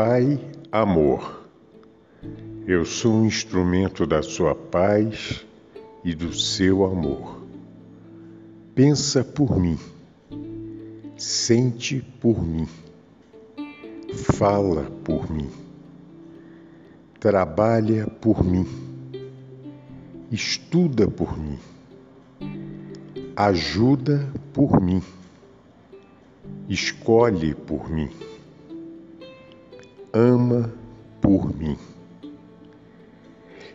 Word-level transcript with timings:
Pai, 0.00 0.38
amor. 0.70 1.42
Eu 2.68 2.84
sou 2.84 3.14
um 3.14 3.26
instrumento 3.26 4.06
da 4.06 4.22
sua 4.22 4.54
paz 4.54 5.44
e 6.04 6.14
do 6.14 6.32
seu 6.32 6.84
amor. 6.84 7.42
Pensa 8.76 9.24
por 9.24 9.58
mim, 9.58 9.76
sente 11.16 12.00
por 12.20 12.40
mim, 12.40 12.68
fala 14.14 14.84
por 15.02 15.28
mim, 15.28 15.50
trabalha 17.18 18.06
por 18.06 18.44
mim, 18.44 18.68
estuda 20.30 21.08
por 21.08 21.36
mim, 21.36 21.58
ajuda 23.34 24.32
por 24.52 24.80
mim, 24.80 25.02
escolhe 26.68 27.52
por 27.52 27.90
mim 27.90 28.08
ama 30.12 30.72
por 31.20 31.54
mim. 31.56 31.76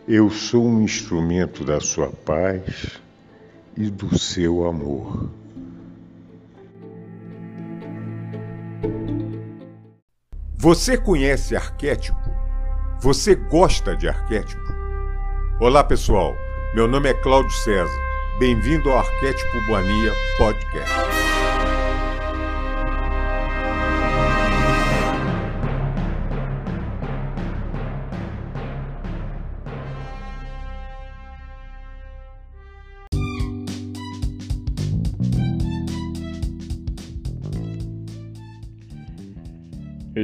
Eu 0.06 0.28
sou 0.30 0.66
um 0.66 0.82
instrumento 0.82 1.64
da 1.64 1.80
sua 1.80 2.08
paz 2.08 3.00
e 3.76 3.88
do 3.90 4.18
seu 4.18 4.66
amor. 4.66 5.30
Você 10.56 10.96
conhece 10.96 11.54
arquétipo? 11.54 12.18
Você 13.00 13.34
gosta 13.34 13.96
de 13.96 14.08
arquétipo? 14.08 14.62
Olá, 15.60 15.84
pessoal. 15.84 16.34
Meu 16.74 16.88
nome 16.88 17.10
é 17.10 17.14
Cláudio 17.14 17.50
César. 17.50 18.04
Bem-vindo 18.38 18.90
ao 18.90 18.98
Arquétipo 18.98 19.60
Boania 19.66 20.12
Podcast. 20.38 21.13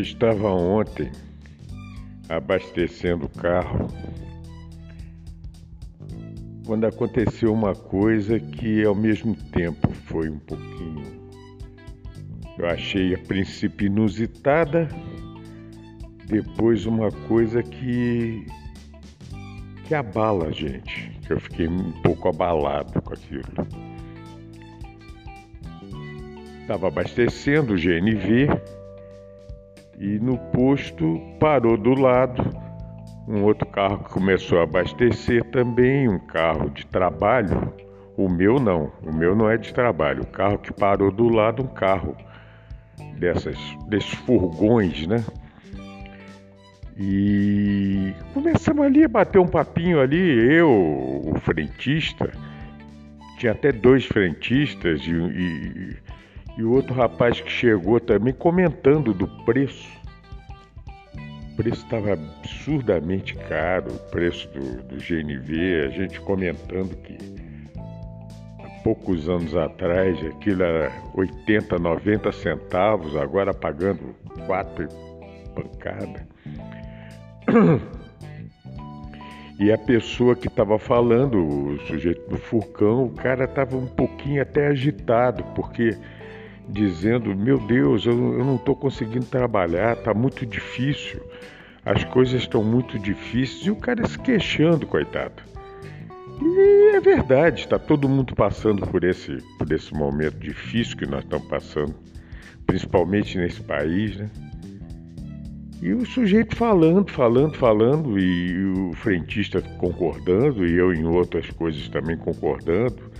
Eu 0.00 0.04
estava 0.04 0.48
ontem 0.48 1.12
abastecendo 2.26 3.26
o 3.26 3.28
carro 3.28 3.86
quando 6.64 6.86
aconteceu 6.86 7.52
uma 7.52 7.74
coisa 7.74 8.40
que 8.40 8.82
ao 8.82 8.94
mesmo 8.94 9.34
tempo 9.52 9.92
foi 10.06 10.30
um 10.30 10.38
pouquinho 10.38 11.04
eu 12.56 12.66
achei 12.66 13.14
a 13.14 13.18
princípio 13.18 13.88
inusitada, 13.88 14.88
depois 16.24 16.86
uma 16.86 17.10
coisa 17.28 17.62
que 17.62 18.46
que 19.84 19.94
abala 19.94 20.46
a 20.46 20.50
gente, 20.50 21.12
eu 21.28 21.38
fiquei 21.38 21.68
um 21.68 21.92
pouco 22.00 22.26
abalado 22.26 23.02
com 23.02 23.12
aquilo. 23.12 23.68
Estava 26.62 26.88
abastecendo 26.88 27.74
o 27.74 27.76
GNV 27.76 28.48
e 30.00 30.18
no 30.18 30.38
posto 30.38 31.20
parou 31.38 31.76
do 31.76 31.94
lado 31.94 32.42
um 33.28 33.44
outro 33.44 33.68
carro 33.68 33.98
que 33.98 34.10
começou 34.10 34.58
a 34.58 34.64
abastecer 34.64 35.44
também, 35.50 36.08
um 36.08 36.18
carro 36.18 36.70
de 36.70 36.84
trabalho. 36.86 37.72
O 38.16 38.28
meu 38.28 38.58
não, 38.58 38.90
o 39.02 39.14
meu 39.14 39.36
não 39.36 39.48
é 39.48 39.56
de 39.56 39.72
trabalho. 39.72 40.22
O 40.22 40.26
carro 40.26 40.58
que 40.58 40.72
parou 40.72 41.12
do 41.12 41.28
lado, 41.28 41.62
um 41.62 41.68
carro 41.68 42.16
dessas, 43.18 43.56
desses 43.88 44.12
furgões, 44.14 45.06
né? 45.06 45.24
E 46.98 48.12
começamos 48.34 48.84
ali 48.84 49.04
a 49.04 49.08
bater 49.08 49.38
um 49.38 49.46
papinho 49.46 50.00
ali, 50.00 50.52
eu, 50.52 50.68
o 50.68 51.38
frentista, 51.40 52.30
tinha 53.38 53.52
até 53.52 53.70
dois 53.70 54.04
frentistas 54.04 55.02
e, 55.02 55.12
e 55.12 55.96
e 56.60 56.64
outro 56.64 56.92
rapaz 56.92 57.40
que 57.40 57.50
chegou 57.50 57.98
também 57.98 58.34
comentando 58.34 59.14
do 59.14 59.26
preço. 59.46 59.88
O 61.52 61.56
preço 61.56 61.82
estava 61.84 62.12
absurdamente 62.12 63.34
caro, 63.34 63.90
o 63.90 64.10
preço 64.10 64.46
do, 64.50 64.82
do 64.82 64.96
GNV, 64.96 65.86
a 65.86 65.88
gente 65.88 66.20
comentando 66.20 66.94
que 66.96 67.16
há 68.62 68.68
poucos 68.84 69.26
anos 69.26 69.56
atrás 69.56 70.18
aquilo 70.26 70.62
era 70.62 70.92
80, 71.14 71.78
90 71.78 72.30
centavos, 72.30 73.16
agora 73.16 73.54
pagando 73.54 74.14
quatro 74.46 74.86
pancada. 75.54 76.28
E 79.58 79.70
a 79.70 79.76
pessoa 79.78 80.34
que 80.34 80.48
estava 80.48 80.78
falando, 80.78 81.38
o 81.38 81.78
sujeito 81.86 82.28
do 82.30 82.38
furcão, 82.38 83.04
o 83.04 83.10
cara 83.10 83.44
estava 83.44 83.76
um 83.76 83.86
pouquinho 83.86 84.40
até 84.40 84.68
agitado, 84.68 85.44
porque 85.54 85.98
dizendo: 86.70 87.34
Meu 87.34 87.58
Deus, 87.58 88.06
eu, 88.06 88.12
eu 88.12 88.44
não 88.44 88.56
estou 88.56 88.76
conseguindo 88.76 89.26
trabalhar, 89.26 89.96
está 89.96 90.14
muito 90.14 90.46
difícil, 90.46 91.20
as 91.84 92.04
coisas 92.04 92.42
estão 92.42 92.62
muito 92.62 92.98
difíceis, 92.98 93.66
e 93.66 93.70
o 93.70 93.76
cara 93.76 94.06
se 94.06 94.18
queixando, 94.18 94.86
coitado. 94.86 95.42
E 96.42 96.96
é 96.96 97.00
verdade, 97.00 97.60
está 97.60 97.78
todo 97.78 98.08
mundo 98.08 98.34
passando 98.34 98.86
por 98.86 99.04
esse, 99.04 99.38
por 99.58 99.70
esse 99.70 99.92
momento 99.92 100.38
difícil 100.38 100.96
que 100.96 101.06
nós 101.06 101.22
estamos 101.22 101.46
passando, 101.48 101.94
principalmente 102.66 103.36
nesse 103.36 103.60
país, 103.60 104.16
né? 104.16 104.30
E 105.82 105.94
o 105.94 106.04
sujeito 106.04 106.54
falando, 106.56 107.10
falando, 107.10 107.56
falando, 107.56 108.18
e 108.18 108.64
o 108.64 108.92
frentista 108.92 109.62
concordando, 109.78 110.66
e 110.66 110.76
eu 110.76 110.92
em 110.92 111.06
outras 111.06 111.48
coisas 111.50 111.88
também 111.88 112.18
concordando, 112.18 113.10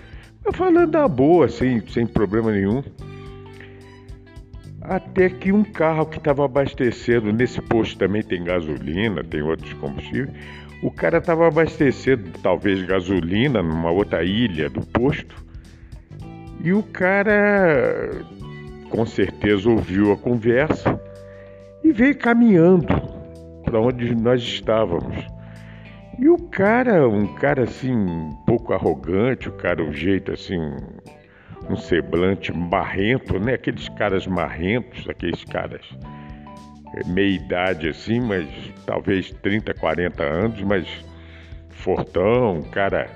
mas 0.44 0.56
falando 0.56 0.91
da 0.91 1.09
boa, 1.09 1.49
sem, 1.49 1.81
sem 1.89 2.06
problema 2.06 2.53
nenhum. 2.53 2.83
Até 4.83 5.29
que 5.29 5.53
um 5.53 5.63
carro 5.63 6.07
que 6.07 6.19
estava 6.19 6.45
abastecendo, 6.45 7.33
nesse 7.33 7.61
posto 7.61 7.99
também 7.99 8.23
tem 8.23 8.43
gasolina, 8.43 9.23
tem 9.23 9.43
outros 9.43 9.73
combustíveis, 9.75 10.31
o 10.83 10.91
cara 10.91 11.19
estava 11.19 11.47
abastecendo 11.47 12.31
talvez 12.43 12.83
gasolina 12.83 13.63
numa 13.63 13.91
outra 13.91 14.25
ilha 14.25 14.71
do 14.71 14.81
posto, 14.81 15.37
e 16.63 16.73
o 16.73 16.83
cara 16.83 18.11
com 18.89 19.05
certeza 19.07 19.69
ouviu 19.69 20.13
a 20.13 20.17
conversa 20.17 21.01
e 21.85 21.93
veio 21.93 22.17
caminhando 22.19 22.87
para 23.65 23.81
onde 23.81 24.15
nós 24.15 24.43
estávamos. 24.43 25.17
E 26.19 26.29
o 26.29 26.37
cara, 26.37 27.09
um 27.09 27.35
cara 27.35 27.65
assim, 27.65 27.95
um 27.95 28.35
pouco 28.47 28.75
arrogante, 28.75 29.49
o 29.49 29.53
cara, 29.53 29.83
um 29.83 29.93
jeito 29.93 30.33
assim, 30.33 30.61
um 31.71 31.77
semblante 31.77 32.53
marrento, 32.53 33.39
né? 33.39 33.55
Aqueles 33.55 33.89
caras 33.91 34.27
marrentos, 34.27 35.09
aqueles 35.09 35.45
caras 35.45 35.83
é, 36.95 37.07
meia 37.09 37.37
idade 37.37 37.89
assim, 37.89 38.21
mas 38.21 38.49
talvez 38.87 39.31
30, 39.43 39.75
40 39.75 40.23
anos, 40.23 40.63
mas 40.63 40.87
fortão, 41.71 42.63
cara. 42.71 43.09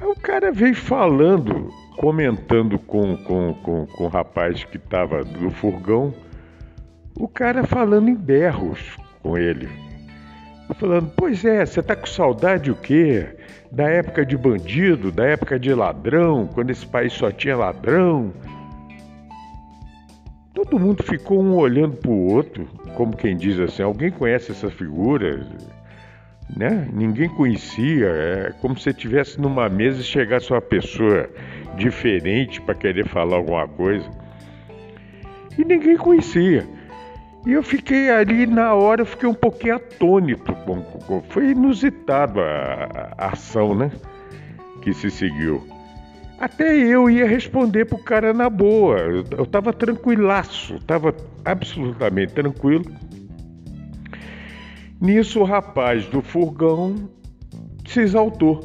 O 0.00 0.18
cara 0.18 0.50
veio 0.50 0.74
falando, 0.74 1.70
comentando 1.96 2.78
com, 2.78 3.16
com, 3.18 3.54
com, 3.54 3.86
com 3.86 4.04
o 4.04 4.08
rapaz 4.08 4.64
que 4.64 4.78
estava 4.78 5.22
no 5.22 5.50
furgão, 5.50 6.14
o 7.18 7.28
cara 7.28 7.64
falando 7.64 8.08
em 8.08 8.14
berros 8.14 8.96
com 9.22 9.36
ele. 9.36 9.68
Falando, 10.78 11.12
pois 11.16 11.44
é, 11.44 11.66
você 11.66 11.82
tá 11.82 11.96
com 11.96 12.06
saudade 12.06 12.70
o 12.70 12.76
quê? 12.76 13.26
da 13.70 13.88
época 13.88 14.26
de 14.26 14.36
bandido, 14.36 15.12
da 15.12 15.24
época 15.24 15.58
de 15.58 15.72
ladrão, 15.72 16.48
quando 16.52 16.70
esse 16.70 16.86
país 16.86 17.12
só 17.12 17.30
tinha 17.30 17.56
ladrão. 17.56 18.32
Todo 20.52 20.78
mundo 20.78 21.02
ficou 21.02 21.40
um 21.40 21.54
olhando 21.54 21.96
para 21.96 22.10
o 22.10 22.32
outro, 22.32 22.66
como 22.96 23.16
quem 23.16 23.36
diz 23.36 23.58
assim: 23.60 23.82
alguém 23.82 24.10
conhece 24.10 24.50
essa 24.50 24.68
figura? 24.70 25.46
Né? 26.56 26.88
Ninguém 26.92 27.28
conhecia. 27.28 28.06
É 28.06 28.52
como 28.60 28.76
se 28.76 28.90
estivesse 28.90 29.40
numa 29.40 29.68
mesa 29.68 30.00
e 30.00 30.04
chegasse 30.04 30.50
uma 30.52 30.60
pessoa 30.60 31.30
diferente 31.76 32.60
para 32.60 32.74
querer 32.74 33.06
falar 33.06 33.36
alguma 33.36 33.68
coisa. 33.68 34.10
E 35.56 35.64
ninguém 35.64 35.96
conhecia. 35.96 36.66
E 37.46 37.52
eu 37.52 37.62
fiquei 37.62 38.10
ali, 38.10 38.46
na 38.46 38.74
hora, 38.74 39.02
eu 39.02 39.06
fiquei 39.06 39.28
um 39.28 39.34
pouquinho 39.34 39.76
atônito. 39.76 40.54
Foi 41.30 41.50
inusitado 41.50 42.40
a, 42.40 43.14
a 43.16 43.26
ação, 43.32 43.74
né? 43.74 43.90
Que 44.82 44.92
se 44.92 45.10
seguiu. 45.10 45.66
Até 46.38 46.74
eu 46.74 47.08
ia 47.08 47.26
responder 47.26 47.86
pro 47.86 47.98
cara 47.98 48.32
na 48.32 48.48
boa. 48.48 48.98
Eu, 48.98 49.24
eu 49.38 49.46
tava 49.46 49.72
tranquilaço, 49.72 50.78
tava 50.86 51.14
absolutamente 51.44 52.32
tranquilo. 52.34 52.84
Nisso 55.00 55.40
o 55.40 55.44
rapaz 55.44 56.06
do 56.06 56.20
furgão 56.20 57.08
se 57.86 58.00
exaltou. 58.00 58.60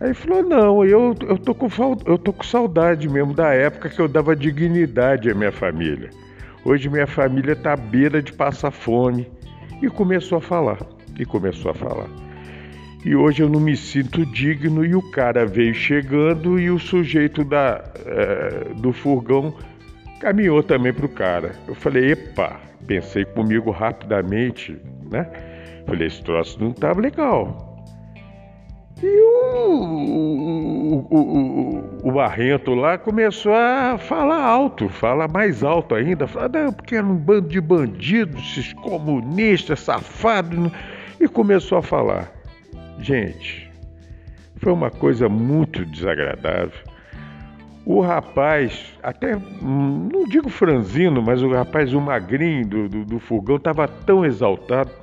Aí 0.00 0.12
falou: 0.12 0.42
Não, 0.42 0.84
eu, 0.84 1.14
eu, 1.22 1.38
tô 1.38 1.54
com, 1.54 1.68
eu 2.06 2.18
tô 2.18 2.32
com 2.32 2.42
saudade 2.42 3.08
mesmo 3.08 3.32
da 3.32 3.52
época 3.54 3.88
que 3.88 4.00
eu 4.00 4.08
dava 4.08 4.34
dignidade 4.34 5.30
à 5.30 5.34
minha 5.34 5.52
família. 5.52 6.10
Hoje 6.64 6.88
minha 6.88 7.06
família 7.06 7.52
está 7.52 7.72
à 7.72 7.76
beira 7.76 8.22
de 8.22 8.32
passar 8.32 8.70
fome. 8.70 9.26
E 9.82 9.88
começou 9.88 10.38
a 10.38 10.40
falar, 10.40 10.78
e 11.18 11.24
começou 11.24 11.72
a 11.72 11.74
falar. 11.74 12.08
E 13.04 13.16
hoje 13.16 13.42
eu 13.42 13.48
não 13.48 13.58
me 13.58 13.76
sinto 13.76 14.24
digno 14.24 14.84
e 14.84 14.94
o 14.94 15.02
cara 15.10 15.44
veio 15.44 15.74
chegando 15.74 16.56
e 16.56 16.70
o 16.70 16.78
sujeito 16.78 17.44
da, 17.44 17.82
é, 18.06 18.74
do 18.74 18.92
furgão 18.92 19.52
caminhou 20.20 20.62
também 20.62 20.92
para 20.92 21.06
o 21.06 21.08
cara. 21.08 21.50
Eu 21.66 21.74
falei, 21.74 22.12
epa, 22.12 22.60
pensei 22.86 23.24
comigo 23.24 23.72
rapidamente, 23.72 24.78
né? 25.10 25.28
Falei, 25.84 26.06
esse 26.06 26.22
troço 26.22 26.62
não 26.62 26.70
estava 26.70 27.00
legal. 27.00 27.71
E 29.02 29.20
o, 29.20 29.82
o, 30.90 31.06
o, 31.10 32.08
o, 32.08 32.12
Barrento 32.12 32.72
lá 32.72 32.96
começou 32.96 33.52
a 33.52 33.98
falar 33.98 34.40
alto, 34.44 34.88
falar 34.88 35.26
mais 35.26 35.64
alto 35.64 35.96
ainda, 35.96 36.28
falar, 36.28 36.48
não, 36.50 36.72
porque 36.72 36.94
era 36.94 37.04
um 37.04 37.16
bando 37.16 37.48
de 37.48 37.60
bandidos, 37.60 38.40
esses 38.40 38.72
comunistas, 38.74 39.80
safados, 39.80 40.70
e 41.20 41.26
começou 41.26 41.78
a 41.78 41.82
falar. 41.82 42.30
Gente, 43.00 43.68
foi 44.58 44.72
uma 44.72 44.90
coisa 44.90 45.28
muito 45.28 45.84
desagradável. 45.84 46.92
O 47.84 48.00
rapaz, 48.00 48.94
até 49.02 49.36
não 49.60 50.24
digo 50.28 50.48
franzino, 50.48 51.20
mas 51.20 51.42
o 51.42 51.50
rapaz, 51.50 51.92
o 51.92 52.00
magrinho 52.00 52.64
do, 52.64 52.88
do, 52.88 53.04
do 53.04 53.18
fogão, 53.18 53.56
estava 53.56 53.88
tão 53.88 54.24
exaltado 54.24 55.01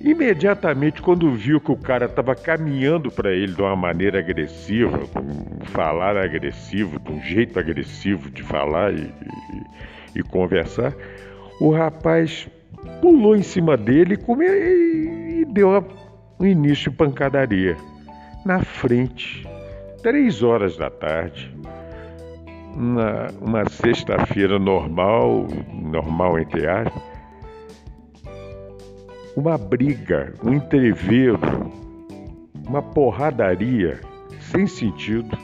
Imediatamente, 0.00 1.02
quando 1.02 1.30
viu 1.32 1.60
que 1.60 1.70
o 1.70 1.76
cara 1.76 2.06
estava 2.06 2.34
caminhando 2.34 3.10
para 3.10 3.32
ele 3.32 3.52
de 3.52 3.60
uma 3.60 3.76
maneira 3.76 4.18
agressiva, 4.18 4.98
com 5.08 5.20
um 5.20 5.64
falar 5.66 6.16
agressivo, 6.16 6.98
com 7.00 7.12
um 7.14 7.22
jeito 7.22 7.58
agressivo 7.58 8.30
de 8.30 8.42
falar 8.42 8.94
e, 8.94 9.02
e, 9.02 10.20
e 10.20 10.22
conversar, 10.22 10.94
o 11.60 11.70
rapaz 11.70 12.48
pulou 13.02 13.36
em 13.36 13.42
cima 13.42 13.76
dele 13.76 14.16
e, 14.16 15.40
e 15.40 15.44
deu 15.44 15.86
um 16.38 16.46
início 16.46 16.90
de 16.90 16.96
pancadaria. 16.96 17.76
Na 18.46 18.60
frente, 18.60 19.46
três 20.02 20.42
horas 20.42 20.78
da 20.78 20.88
tarde, 20.88 21.54
na, 22.74 23.26
uma 23.38 23.68
sexta-feira 23.68 24.58
normal, 24.58 25.46
normal 25.74 26.38
entre 26.38 26.66
aspas, 26.66 27.09
uma 29.40 29.56
briga, 29.56 30.34
um 30.44 30.52
entreveiro, 30.52 31.40
uma 32.66 32.82
porradaria 32.82 33.98
sem 34.38 34.66
sentido. 34.66 35.36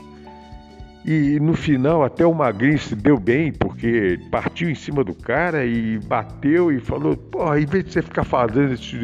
E 1.03 1.39
no 1.39 1.55
final 1.55 2.03
até 2.03 2.25
o 2.25 2.33
Magrinho 2.33 2.77
se 2.77 2.95
deu 2.95 3.17
bem, 3.17 3.51
porque 3.51 4.19
partiu 4.29 4.69
em 4.69 4.75
cima 4.75 5.03
do 5.03 5.15
cara 5.15 5.65
e 5.65 5.97
bateu 5.99 6.71
e 6.71 6.79
falou, 6.79 7.15
porra, 7.15 7.59
em 7.59 7.65
vez 7.65 7.85
de 7.85 7.93
você 7.93 8.01
ficar 8.01 8.23
fazendo 8.23 8.73
isso. 8.73 8.95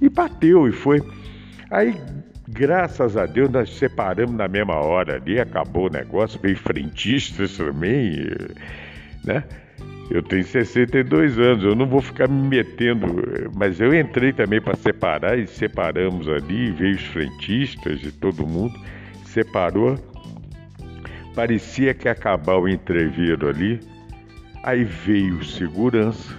E 0.00 0.08
bateu 0.08 0.68
e 0.68 0.72
foi. 0.72 1.00
Aí, 1.70 1.96
graças 2.48 3.16
a 3.16 3.24
Deus, 3.24 3.48
nós 3.48 3.70
separamos 3.70 4.34
na 4.34 4.48
mesma 4.48 4.74
hora 4.74 5.16
ali, 5.16 5.40
acabou 5.40 5.86
o 5.86 5.92
negócio, 5.92 6.38
veio 6.42 6.56
frentistas 6.56 7.56
também, 7.56 8.28
né? 9.24 9.44
Eu 10.12 10.22
tenho 10.22 10.44
62 10.44 11.38
anos, 11.38 11.64
eu 11.64 11.74
não 11.74 11.86
vou 11.86 12.02
ficar 12.02 12.28
me 12.28 12.46
metendo, 12.46 13.06
mas 13.56 13.80
eu 13.80 13.98
entrei 13.98 14.30
também 14.30 14.60
para 14.60 14.76
separar 14.76 15.38
e 15.38 15.46
separamos 15.46 16.28
ali, 16.28 16.70
veio 16.70 16.96
os 16.96 17.02
frentistas 17.06 18.02
e 18.02 18.12
todo 18.12 18.46
mundo, 18.46 18.78
separou. 19.24 19.96
Parecia 21.34 21.94
que 21.94 22.08
ia 22.08 22.12
acabar 22.12 22.58
o 22.58 22.68
entreviro 22.68 23.48
ali. 23.48 23.80
Aí 24.62 24.84
veio 24.84 25.38
o 25.38 25.44
segurança, 25.44 26.36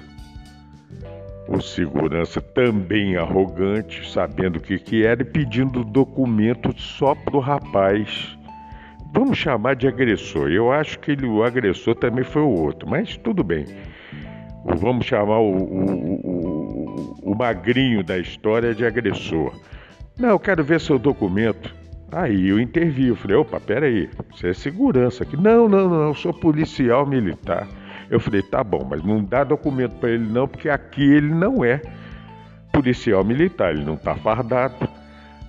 o 1.47 1.59
segurança 1.59 2.39
também 2.39 3.17
arrogante, 3.17 4.07
sabendo 4.07 4.57
o 4.57 4.61
que, 4.61 4.77
que 4.77 5.03
era, 5.03 5.23
e 5.23 5.25
pedindo 5.25 5.83
documento 5.83 6.79
só 6.79 7.15
para 7.15 7.35
o 7.35 7.39
rapaz 7.39 8.37
vamos 9.13 9.37
chamar 9.37 9.75
de 9.75 9.87
agressor. 9.87 10.49
Eu 10.49 10.71
acho 10.71 10.99
que 10.99 11.11
ele, 11.11 11.25
o 11.25 11.43
agressor 11.43 11.95
também 11.95 12.23
foi 12.23 12.41
o 12.41 12.49
outro, 12.49 12.89
mas 12.89 13.15
tudo 13.17 13.43
bem. 13.43 13.65
Vamos 14.65 15.05
chamar 15.05 15.39
o, 15.39 15.51
o, 15.51 16.15
o, 16.23 17.31
o 17.31 17.35
magrinho 17.35 18.03
da 18.03 18.17
história 18.17 18.73
de 18.73 18.85
agressor. 18.85 19.53
Não, 20.17 20.29
eu 20.29 20.39
quero 20.39 20.63
ver 20.63 20.79
seu 20.79 20.97
documento. 20.97 21.73
Aí 22.11 22.47
eu 22.47 22.59
intervi, 22.59 23.07
eu 23.07 23.15
falei, 23.15 23.37
opa, 23.37 23.59
peraí, 23.59 24.09
você 24.31 24.49
é 24.49 24.53
segurança 24.53 25.23
aqui. 25.23 25.35
Não, 25.35 25.67
não, 25.67 25.89
não, 25.89 26.07
eu 26.07 26.13
sou 26.13 26.33
policial 26.33 27.05
militar. 27.05 27.67
Eu 28.09 28.19
falei, 28.19 28.41
tá 28.41 28.63
bom, 28.63 28.85
mas 28.87 29.03
não 29.03 29.23
dá 29.23 29.43
documento 29.43 29.93
para 29.93 30.11
ele 30.11 30.25
não, 30.25 30.47
porque 30.47 30.69
aqui 30.69 31.01
ele 31.01 31.33
não 31.33 31.63
é 31.63 31.81
policial 32.71 33.23
militar, 33.23 33.73
ele 33.73 33.85
não 33.85 33.95
está 33.95 34.15
fardado 34.15 34.75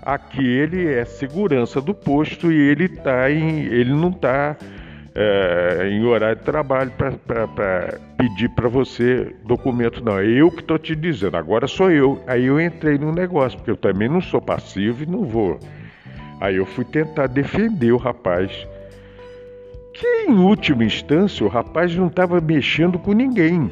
Aqui 0.05 0.47
ele 0.47 0.87
é 0.87 1.07
segurança 1.07 1.81
do 1.81 1.95
posto 1.95 2.53
e 2.53 2.61
ele 2.61 2.91
tá 2.91 3.31
em, 3.31 3.61
ele 3.61 3.91
não 3.95 4.11
está 4.11 4.55
é, 5.15 5.89
em 5.91 6.05
horário 6.05 6.37
de 6.37 6.45
trabalho 6.45 6.93
para 7.27 7.99
pedir 8.19 8.51
para 8.51 8.69
você 8.69 9.35
documento, 9.47 10.05
não. 10.05 10.19
É 10.19 10.27
eu 10.27 10.51
que 10.51 10.61
estou 10.61 10.79
te 10.79 10.95
dizendo, 10.95 11.39
agora 11.39 11.67
sou 11.67 11.91
eu. 11.91 12.23
Aí 12.27 12.45
eu 12.45 12.61
entrei 12.61 12.99
no 12.99 13.13
negócio, 13.13 13.57
porque 13.57 13.71
eu 13.71 13.79
também 13.79 14.07
não 14.07 14.21
sou 14.21 14.43
passivo 14.43 15.05
e 15.05 15.07
não 15.07 15.25
vou. 15.25 15.59
Aí 16.39 16.57
eu 16.57 16.67
fui 16.67 16.85
tentar 16.85 17.27
defender 17.27 17.93
o 17.93 17.97
rapaz. 17.97 18.51
Que 19.95 20.27
em 20.29 20.39
última 20.39 20.85
instância 20.85 21.47
o 21.47 21.49
rapaz 21.49 21.97
não 21.97 22.09
estava 22.09 22.43
mexendo 22.43 22.99
com 22.99 23.15
ninguém. 23.15 23.71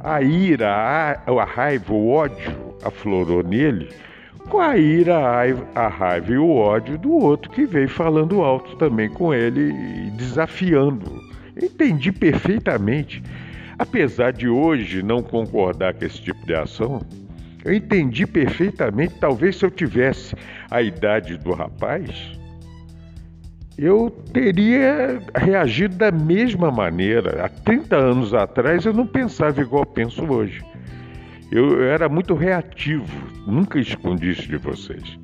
A 0.00 0.22
ira, 0.22 0.72
a, 0.72 1.30
a 1.30 1.44
raiva, 1.44 1.92
o 1.92 2.08
ódio 2.08 2.50
aflorou 2.82 3.42
nele 3.42 3.90
com 4.48 4.60
a 4.60 4.76
ira, 4.76 5.16
a 5.74 5.88
raiva 5.88 6.32
e 6.32 6.38
o 6.38 6.54
ódio 6.54 6.98
do 6.98 7.12
outro 7.12 7.50
que 7.50 7.64
veio 7.64 7.88
falando 7.88 8.42
alto 8.42 8.76
também 8.76 9.08
com 9.08 9.32
ele 9.32 9.72
e 9.72 10.10
desafiando. 10.10 11.22
Entendi 11.60 12.12
perfeitamente. 12.12 13.22
Apesar 13.78 14.32
de 14.32 14.48
hoje 14.48 15.02
não 15.02 15.22
concordar 15.22 15.94
com 15.94 16.04
esse 16.04 16.20
tipo 16.20 16.44
de 16.46 16.54
ação, 16.54 17.00
eu 17.64 17.72
entendi 17.72 18.26
perfeitamente. 18.26 19.14
Talvez 19.18 19.56
se 19.56 19.64
eu 19.64 19.70
tivesse 19.70 20.34
a 20.70 20.82
idade 20.82 21.36
do 21.38 21.52
rapaz, 21.52 22.38
eu 23.78 24.10
teria 24.32 25.20
reagido 25.34 25.96
da 25.96 26.10
mesma 26.10 26.70
maneira. 26.70 27.44
Há 27.44 27.48
30 27.48 27.96
anos 27.96 28.34
atrás 28.34 28.84
eu 28.84 28.92
não 28.92 29.06
pensava 29.06 29.60
igual 29.60 29.86
penso 29.86 30.24
hoje. 30.24 30.71
Eu, 31.52 31.82
eu 31.82 31.84
era 31.84 32.08
muito 32.08 32.34
reativo, 32.34 33.06
nunca 33.46 33.78
escondi 33.78 34.30
isso 34.30 34.48
de 34.48 34.56
vocês. 34.56 35.18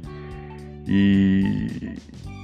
E, 0.86 1.94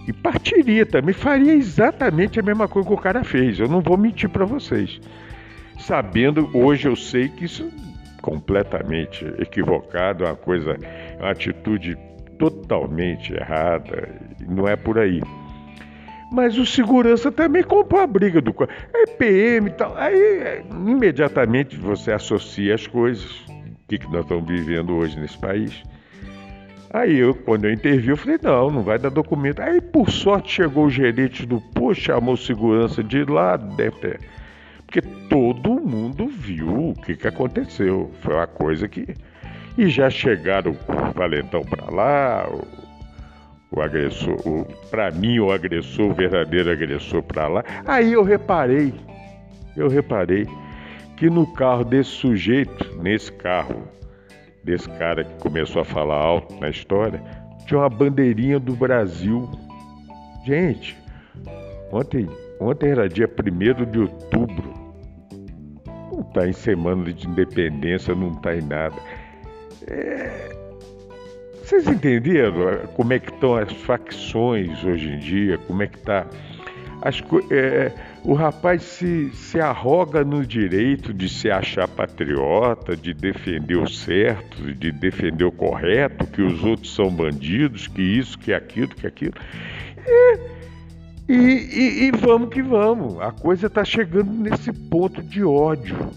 e 0.09 0.13
partiria 0.15 0.87
também, 0.87 1.13
faria 1.13 1.53
exatamente 1.53 2.41
a 2.41 2.43
mesma 2.43 2.67
coisa 2.67 2.89
que 2.89 2.95
o 2.95 2.99
cara 2.99 3.23
fez. 3.23 3.61
Eu 3.61 3.69
não 3.69 3.83
vou 3.83 3.99
mentir 3.99 4.31
para 4.31 4.47
vocês. 4.47 4.99
Sabendo, 5.79 6.49
hoje 6.55 6.89
eu 6.89 6.97
sei 6.97 7.29
que 7.29 7.45
isso 7.45 7.71
é 7.71 8.23
completamente 8.23 9.23
equivocado, 9.39 10.25
é 10.25 10.29
uma 10.29 10.37
coisa, 10.37 10.79
é 10.81 11.17
uma 11.21 11.33
atitude 11.33 11.99
totalmente 12.39 13.35
errada, 13.35 14.09
não 14.49 14.67
é 14.67 14.77
por 14.77 14.99
aí. 14.99 15.21
Mas 16.33 16.57
o 16.57 16.65
segurança 16.65 17.31
também 17.31 17.63
comprou 17.63 18.01
a 18.01 18.07
briga 18.07 18.41
do 18.41 18.55
é 18.95 19.07
PM 19.19 19.69
e 19.69 19.73
tal. 19.73 19.95
Aí 19.95 20.65
imediatamente 20.71 21.77
você 21.77 22.13
associa 22.13 22.75
as 22.75 22.87
coisas 22.87 23.45
o 23.85 23.89
que, 23.89 23.99
que 23.99 24.11
nós 24.11 24.23
estamos 24.23 24.47
vivendo 24.47 24.95
hoje 24.95 25.19
nesse 25.21 25.39
país. 25.39 25.83
Aí 26.91 27.17
eu, 27.17 27.35
quando 27.35 27.65
eu 27.65 27.73
intervi, 27.73 28.09
eu 28.09 28.17
falei, 28.17 28.39
não, 28.41 28.71
não 28.71 28.83
vai 28.83 28.99
dar 28.99 29.11
documento. 29.11 29.61
Aí, 29.61 29.81
por 29.81 30.09
sorte, 30.11 30.53
chegou 30.53 30.87
o 30.87 30.91
gerente 30.91 31.45
do 31.45 31.61
posto, 31.61 32.05
chamou 32.05 32.37
segurança 32.37 33.03
de 33.03 33.25
lá, 33.25 33.57
deve 33.57 33.97
ter. 33.99 34.21
Porque 34.87 35.03
todo 35.29 35.81
mundo 35.81 36.29
viu 36.29 36.91
o 36.91 36.95
que, 36.95 37.17
que 37.17 37.27
aconteceu. 37.27 38.11
Foi 38.21 38.35
uma 38.35 38.47
coisa 38.47 38.87
que. 38.87 39.07
E 39.77 39.89
já 39.89 40.09
chegaram 40.09 40.71
o 40.71 41.13
valentão 41.13 41.63
para 41.63 41.93
lá, 41.93 42.49
o, 42.49 42.65
o 43.77 43.83
agressor, 43.83 44.65
para 44.89 45.11
mim, 45.11 45.41
o 45.41 45.51
agressor, 45.51 46.13
o 46.13 46.15
verdadeiro 46.15 46.71
agressor 46.71 47.25
para 47.25 47.49
lá. 47.49 47.65
Aí 47.85 48.13
eu 48.13 48.23
reparei, 48.23 48.95
eu 49.77 49.89
reparei 49.89 50.47
que 51.17 51.31
no 51.31 51.47
carro 51.55 51.85
desse 51.85 52.11
sujeito, 52.11 52.97
nesse 53.01 53.33
carro, 53.33 53.87
desse 54.63 54.89
cara 54.91 55.25
que 55.25 55.35
começou 55.41 55.83
a 55.83 55.85
falar 55.85 56.17
alto 56.17 56.59
na 56.61 56.71
história, 56.71 57.23
tinha 57.67 57.81
uma 57.81 57.89
bandeirinha 57.89 58.59
do 58.59 58.75
Brasil. 58.75 59.49
Gente, 60.45 60.97
ontem, 61.93 62.29
ontem 62.61 62.91
era 62.91 63.09
dia 63.09 63.29
1 63.29 63.91
de 63.91 64.01
outubro. 64.01 64.75
Não 66.13 66.21
está 66.21 66.47
em 66.47 66.53
semana 66.53 67.13
de 67.13 67.29
independência, 67.29 68.15
não 68.15 68.33
está 68.33 68.55
em 68.55 68.63
nada. 68.63 68.97
É... 69.87 70.55
Vocês 71.63 71.87
entenderam 71.89 72.87
como 72.95 73.13
é 73.13 73.19
que 73.19 73.31
estão 73.31 73.57
as 73.57 73.73
facções 73.73 74.85
hoje 74.85 75.13
em 75.13 75.19
dia? 75.19 75.59
Como 75.67 75.83
é 75.83 75.87
que 75.87 75.97
está 75.97 76.27
As, 77.05 77.23
é, 77.51 77.93
o 78.25 78.33
rapaz 78.33 78.83
se, 78.83 79.31
se 79.35 79.61
arroga 79.61 80.25
no 80.25 80.45
direito 80.47 81.13
de 81.13 81.29
se 81.29 81.51
achar 81.51 81.87
patriota, 81.87 82.97
de 82.97 83.13
defender 83.13 83.77
o 83.77 83.87
certo, 83.87 84.73
de 84.73 84.91
defender 84.91 85.45
o 85.45 85.53
correto, 85.53 86.27
que 86.27 86.41
os 86.41 86.65
outros 86.65 86.95
são 86.95 87.11
bandidos, 87.11 87.87
que 87.87 88.01
isso, 88.01 88.39
que 88.39 88.55
aquilo, 88.55 88.89
que 88.89 89.07
aquilo. 89.07 89.35
E, 90.07 90.39
e, 91.29 91.35
e, 91.35 92.05
e 92.05 92.11
vamos 92.13 92.49
que 92.49 92.63
vamos. 92.63 93.21
A 93.21 93.31
coisa 93.33 93.67
está 93.67 93.85
chegando 93.85 94.33
nesse 94.33 94.73
ponto 94.73 95.23
de 95.23 95.45
ódio, 95.45 96.11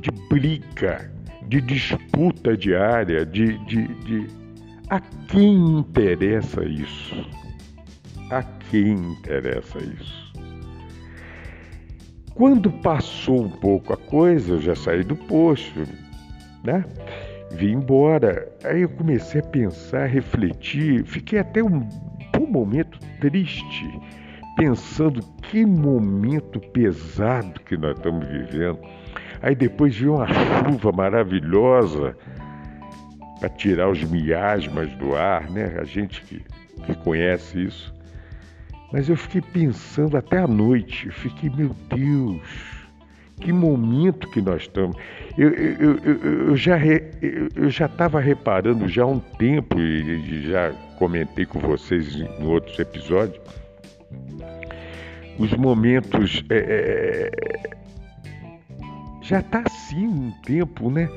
de 0.00 0.10
briga, 0.28 1.12
de 1.46 1.60
disputa 1.60 2.56
diária, 2.56 3.24
de, 3.24 3.56
de, 3.66 3.86
de... 3.86 4.26
a 4.88 4.98
quem 5.28 5.78
interessa 5.78 6.64
isso? 6.64 7.14
Quem 8.70 8.92
interessa 8.92 9.78
isso? 9.78 10.32
Quando 12.34 12.70
passou 12.70 13.42
um 13.42 13.50
pouco 13.50 13.92
a 13.92 13.96
coisa, 13.96 14.54
eu 14.54 14.60
já 14.60 14.76
saí 14.76 15.02
do 15.02 15.16
posto, 15.16 15.80
né? 16.62 16.84
Vim 17.50 17.72
embora. 17.72 18.48
Aí 18.62 18.82
eu 18.82 18.88
comecei 18.88 19.40
a 19.40 19.44
pensar, 19.44 20.04
a 20.04 20.06
refletir, 20.06 21.04
fiquei 21.04 21.40
até 21.40 21.60
um, 21.64 21.88
um 22.40 22.46
momento 22.46 23.00
triste, 23.20 23.90
pensando 24.56 25.20
que 25.42 25.66
momento 25.66 26.60
pesado 26.60 27.58
que 27.62 27.76
nós 27.76 27.96
estamos 27.96 28.24
vivendo. 28.28 28.78
Aí 29.42 29.56
depois 29.56 29.96
veio 29.96 30.14
uma 30.14 30.28
chuva 30.28 30.92
maravilhosa 30.92 32.16
para 33.40 33.48
tirar 33.48 33.90
os 33.90 34.04
miasmas 34.04 34.88
do 34.92 35.16
ar, 35.16 35.50
né? 35.50 35.76
A 35.76 35.84
gente 35.84 36.22
que, 36.22 36.44
que 36.86 36.94
conhece 37.02 37.64
isso. 37.64 37.99
Mas 38.92 39.08
eu 39.08 39.16
fiquei 39.16 39.40
pensando 39.40 40.16
até 40.16 40.38
a 40.38 40.46
noite, 40.46 41.10
fiquei, 41.10 41.48
meu 41.50 41.74
Deus, 41.88 42.40
que 43.40 43.52
momento 43.52 44.28
que 44.30 44.42
nós 44.42 44.62
estamos. 44.62 44.96
Eu, 45.38 45.50
eu, 45.50 45.98
eu, 45.98 46.48
eu 46.48 46.56
já 46.56 46.76
eu 47.56 47.70
já 47.70 47.86
estava 47.86 48.20
reparando 48.20 48.88
já 48.88 49.04
há 49.04 49.06
um 49.06 49.20
tempo 49.20 49.78
e 49.78 50.50
já 50.50 50.72
comentei 50.98 51.46
com 51.46 51.60
vocês 51.60 52.16
em 52.16 52.44
outros 52.44 52.78
episódios 52.78 53.40
os 55.40 55.54
momentos 55.54 56.44
é, 56.50 56.58
é, 56.58 57.76
já 59.22 59.40
está 59.40 59.62
assim 59.64 60.06
um 60.06 60.30
tempo, 60.42 60.90
né? 60.90 61.08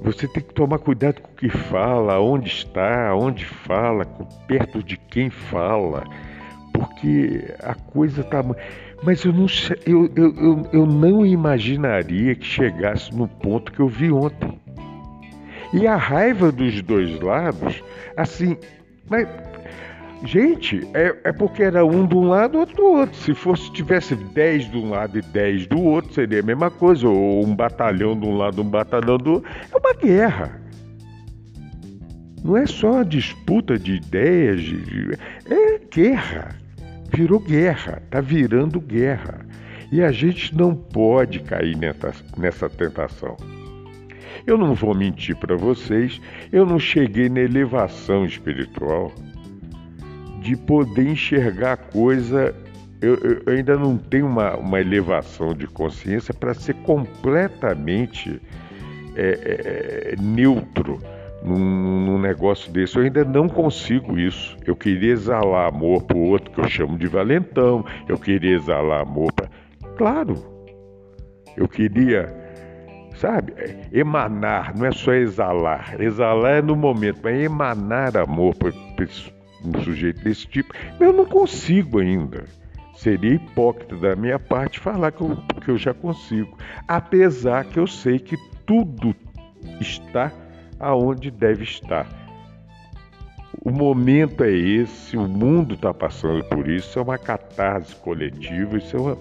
Você 0.00 0.26
tem 0.26 0.42
que 0.42 0.54
tomar 0.54 0.78
cuidado 0.78 1.20
com 1.20 1.30
o 1.30 1.34
que 1.34 1.50
fala, 1.50 2.18
onde 2.18 2.48
está, 2.48 3.14
onde 3.14 3.44
fala, 3.44 4.06
perto 4.46 4.82
de 4.82 4.96
quem 4.96 5.28
fala 5.28 6.04
porque 6.76 7.54
a 7.62 7.74
coisa 7.74 8.20
está. 8.20 8.44
Mas 9.02 9.24
eu 9.24 9.32
não, 9.32 9.46
eu, 9.86 10.10
eu, 10.14 10.34
eu, 10.36 10.68
eu 10.72 10.86
não 10.86 11.24
imaginaria 11.24 12.34
que 12.34 12.44
chegasse 12.44 13.14
no 13.14 13.26
ponto 13.26 13.72
que 13.72 13.80
eu 13.80 13.88
vi 13.88 14.10
ontem. 14.10 14.58
E 15.72 15.86
a 15.86 15.96
raiva 15.96 16.52
dos 16.52 16.80
dois 16.82 17.20
lados, 17.20 17.82
assim. 18.16 18.56
Mas, 19.08 19.28
gente, 20.24 20.86
é, 20.94 21.14
é 21.24 21.32
porque 21.32 21.62
era 21.62 21.84
um 21.84 22.06
de 22.06 22.14
um 22.14 22.28
lado, 22.28 22.58
outro 22.58 22.76
do 22.76 22.84
outro. 22.84 23.16
Se 23.16 23.34
fosse 23.34 23.72
tivesse 23.72 24.14
10 24.14 24.70
de 24.70 24.76
um 24.76 24.90
lado 24.90 25.18
e 25.18 25.22
10 25.22 25.66
do 25.66 25.82
outro, 25.82 26.12
seria 26.12 26.40
a 26.40 26.42
mesma 26.42 26.70
coisa. 26.70 27.08
Ou 27.08 27.44
um 27.44 27.54
batalhão 27.54 28.18
de 28.18 28.26
um 28.26 28.36
lado, 28.36 28.62
um 28.62 28.68
batalhão 28.68 29.18
do 29.18 29.32
outro. 29.34 29.50
É 29.72 29.76
uma 29.76 29.94
guerra. 29.94 30.60
Não 32.44 32.56
é 32.56 32.66
só 32.66 33.02
disputa 33.02 33.78
de 33.78 33.96
ideias, 33.96 34.60
de, 34.60 34.80
de, 34.82 35.18
é 35.50 35.80
guerra 35.92 36.65
virou 37.12 37.40
guerra, 37.40 38.02
está 38.04 38.20
virando 38.20 38.80
guerra. 38.80 39.44
E 39.90 40.02
a 40.02 40.10
gente 40.10 40.54
não 40.56 40.74
pode 40.74 41.40
cair 41.40 41.76
nessa, 41.76 42.68
tentação. 42.68 43.36
Eu 44.46 44.58
não 44.58 44.74
vou 44.74 44.94
mentir 44.94 45.36
para 45.36 45.56
vocês, 45.56 46.20
eu 46.52 46.66
não 46.66 46.78
cheguei 46.78 47.28
na 47.28 47.40
elevação 47.40 48.24
espiritual 48.24 49.12
de 50.40 50.56
poder 50.56 51.08
enxergar 51.08 51.76
coisa. 51.76 52.54
Eu, 53.00 53.14
eu 53.16 53.52
ainda 53.52 53.76
não 53.76 53.96
tenho 53.96 54.26
uma, 54.26 54.56
uma 54.56 54.80
elevação 54.80 55.54
de 55.54 55.66
consciência 55.66 56.34
para 56.34 56.54
ser 56.54 56.74
completamente 56.74 58.40
é, 59.16 60.14
é, 60.14 60.16
neutro 60.20 61.00
num, 61.42 62.04
num, 62.04 62.18
negócio 62.18 62.72
desse. 62.72 62.96
Eu 62.96 63.02
ainda 63.02 63.24
não 63.24 63.48
consigo 63.48 64.18
isso. 64.18 64.56
Eu 64.66 64.74
queria 64.74 65.12
exalar 65.12 65.68
amor 65.68 66.02
para 66.02 66.16
o 66.16 66.22
outro 66.22 66.50
que 66.50 66.60
eu 66.60 66.68
chamo 66.68 66.98
de 66.98 67.06
valentão. 67.06 67.84
Eu 68.08 68.18
queria 68.18 68.56
exalar 68.56 69.02
amor 69.02 69.32
para. 69.32 69.48
Claro, 69.96 70.34
eu 71.56 71.66
queria, 71.66 72.34
sabe, 73.16 73.54
emanar, 73.92 74.76
não 74.76 74.86
é 74.86 74.92
só 74.92 75.14
exalar. 75.14 75.96
Exalar 76.00 76.56
é 76.56 76.62
no 76.62 76.76
momento, 76.76 77.20
mas 77.22 77.40
emanar 77.40 78.16
amor 78.16 78.54
para 78.54 78.72
um 79.64 79.82
sujeito 79.82 80.22
desse 80.22 80.46
tipo, 80.46 80.72
eu 81.00 81.12
não 81.12 81.24
consigo 81.24 81.98
ainda. 81.98 82.44
Seria 82.94 83.34
hipócrita 83.34 83.96
da 83.96 84.16
minha 84.16 84.38
parte 84.38 84.80
falar 84.80 85.12
que 85.12 85.20
eu, 85.20 85.36
que 85.62 85.70
eu 85.70 85.76
já 85.76 85.92
consigo, 85.92 86.56
apesar 86.88 87.64
que 87.64 87.78
eu 87.78 87.86
sei 87.86 88.18
que 88.18 88.36
tudo 88.64 89.14
está 89.80 90.32
aonde 90.78 91.30
deve 91.30 91.64
estar. 91.64 92.06
O 93.64 93.70
momento 93.70 94.44
é 94.44 94.50
esse, 94.50 95.16
o 95.16 95.26
mundo 95.26 95.74
está 95.74 95.92
passando 95.92 96.44
por 96.44 96.68
isso, 96.68 96.98
é 96.98 97.02
uma 97.02 97.18
catarse 97.18 97.96
coletiva, 97.96 98.76
isso 98.76 98.96
é 98.96 99.00
uma... 99.00 99.18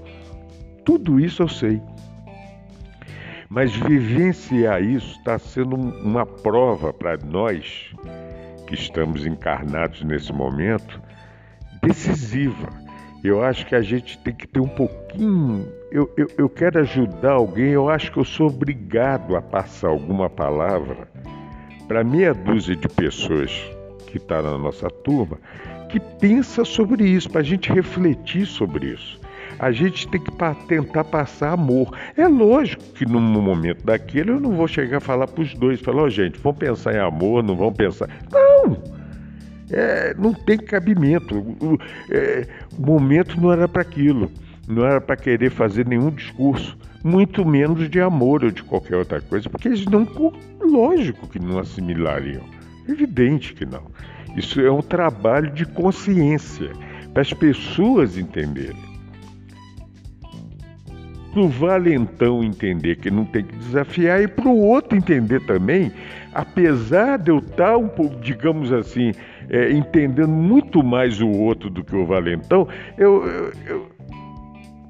tudo 0.83 1.19
isso 1.19 1.41
eu 1.41 1.47
sei. 1.47 1.81
Mas 3.49 3.75
vivenciar 3.75 4.83
isso 4.83 5.17
está 5.17 5.39
sendo 5.39 5.75
uma 5.75 6.25
prova 6.25 6.91
para 6.91 7.17
nós 7.17 7.91
que 8.67 8.75
estamos 8.75 9.25
encarnados 9.25 10.03
nesse 10.03 10.33
momento 10.33 11.01
decisiva. 11.81 12.69
Eu 13.23 13.43
acho 13.43 13.65
que 13.65 13.75
a 13.75 13.81
gente 13.81 14.17
tem 14.19 14.33
que 14.33 14.47
ter 14.47 14.59
um 14.59 14.67
pouquinho. 14.67 15.67
Eu, 15.91 16.11
eu, 16.17 16.27
eu 16.37 16.49
quero 16.49 16.79
ajudar 16.79 17.33
alguém, 17.33 17.69
eu 17.69 17.89
acho 17.89 18.11
que 18.11 18.17
eu 18.17 18.25
sou 18.25 18.47
obrigado 18.47 19.35
a 19.35 19.41
passar 19.41 19.87
alguma 19.87 20.29
palavra 20.29 21.07
para 21.87 22.03
meia 22.03 22.33
dúzia 22.33 22.75
de 22.75 22.87
pessoas 22.87 23.51
que 24.07 24.17
está 24.17 24.41
na 24.41 24.57
nossa 24.57 24.89
turma 24.89 25.37
que 25.89 25.99
pensa 25.99 26.65
sobre 26.65 27.07
isso, 27.07 27.29
para 27.29 27.41
a 27.41 27.43
gente 27.43 27.71
refletir 27.71 28.45
sobre 28.45 28.87
isso. 28.87 29.19
A 29.57 29.71
gente 29.71 30.07
tem 30.09 30.19
que 30.19 30.31
tentar 30.67 31.05
passar 31.05 31.53
amor. 31.53 31.95
É 32.17 32.27
lógico 32.27 32.83
que 32.93 33.05
num 33.05 33.21
momento 33.21 33.85
daquele 33.85 34.31
eu 34.31 34.39
não 34.39 34.51
vou 34.51 34.67
chegar 34.67 34.97
a 34.97 35.01
falar 35.01 35.27
para 35.27 35.41
os 35.41 35.53
dois, 35.53 35.79
falar, 35.79 36.03
oh, 36.03 36.09
gente, 36.09 36.37
vão 36.39 36.53
pensar 36.53 36.93
em 36.93 36.99
amor, 36.99 37.41
não 37.41 37.55
vão 37.55 37.71
pensar. 37.71 38.09
Não! 38.31 38.77
É, 39.71 40.13
não 40.15 40.33
tem 40.33 40.57
cabimento. 40.57 41.37
O, 41.37 41.77
é, 42.11 42.45
o 42.77 42.85
momento 42.85 43.39
não 43.39 43.51
era 43.51 43.67
para 43.67 43.81
aquilo. 43.81 44.29
Não 44.67 44.85
era 44.85 44.99
para 44.99 45.15
querer 45.15 45.51
fazer 45.51 45.87
nenhum 45.87 46.09
discurso 46.09 46.77
muito 47.05 47.45
menos 47.45 47.87
de 47.87 48.01
amor 48.01 48.43
ou 48.43 48.49
de 48.49 48.63
qualquer 48.63 48.95
outra 48.95 49.21
coisa, 49.21 49.47
porque 49.47 49.67
eles 49.67 49.85
não, 49.85 50.07
lógico 50.59 51.27
que 51.27 51.37
não 51.37 51.59
assimilariam, 51.59 52.41
evidente 52.89 53.53
que 53.53 53.63
não. 53.63 53.83
Isso 54.35 54.59
é 54.59 54.71
um 54.71 54.81
trabalho 54.81 55.51
de 55.51 55.67
consciência 55.67 56.71
para 57.13 57.21
as 57.21 57.31
pessoas 57.31 58.17
entenderem. 58.17 58.83
Para 61.31 61.41
o 61.43 61.47
valentão 61.47 62.43
entender 62.43 62.95
que 62.95 63.11
não 63.11 63.23
tem 63.23 63.43
que 63.43 63.55
desafiar 63.55 64.23
e 64.23 64.27
para 64.27 64.49
o 64.49 64.57
outro 64.57 64.97
entender 64.97 65.45
também, 65.45 65.91
apesar 66.33 67.19
de 67.19 67.29
eu 67.29 67.37
estar 67.37 67.77
um 67.77 67.87
pouco, 67.87 68.19
digamos 68.19 68.73
assim, 68.73 69.11
é, 69.47 69.71
entendendo 69.71 70.29
muito 70.29 70.83
mais 70.83 71.21
o 71.21 71.29
outro 71.29 71.69
do 71.69 71.83
que 71.83 71.95
o 71.95 72.03
valentão, 72.03 72.67
eu, 72.97 73.23
eu, 73.27 73.53
eu 73.67 73.94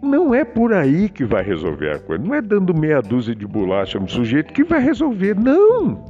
não 0.02 0.34
é 0.34 0.44
por 0.44 0.74
aí 0.74 1.10
que 1.10 1.24
vai 1.24 1.44
resolver 1.44 1.92
a 1.92 2.00
coisa. 2.00 2.24
Não 2.24 2.34
é 2.34 2.42
dando 2.42 2.74
meia 2.74 3.02
dúzia 3.02 3.36
de 3.36 3.46
bolacha 3.48 4.00
no 4.00 4.08
sujeito 4.08 4.54
que 4.54 4.64
vai 4.64 4.80
resolver. 4.80 5.36
Não! 5.36 6.04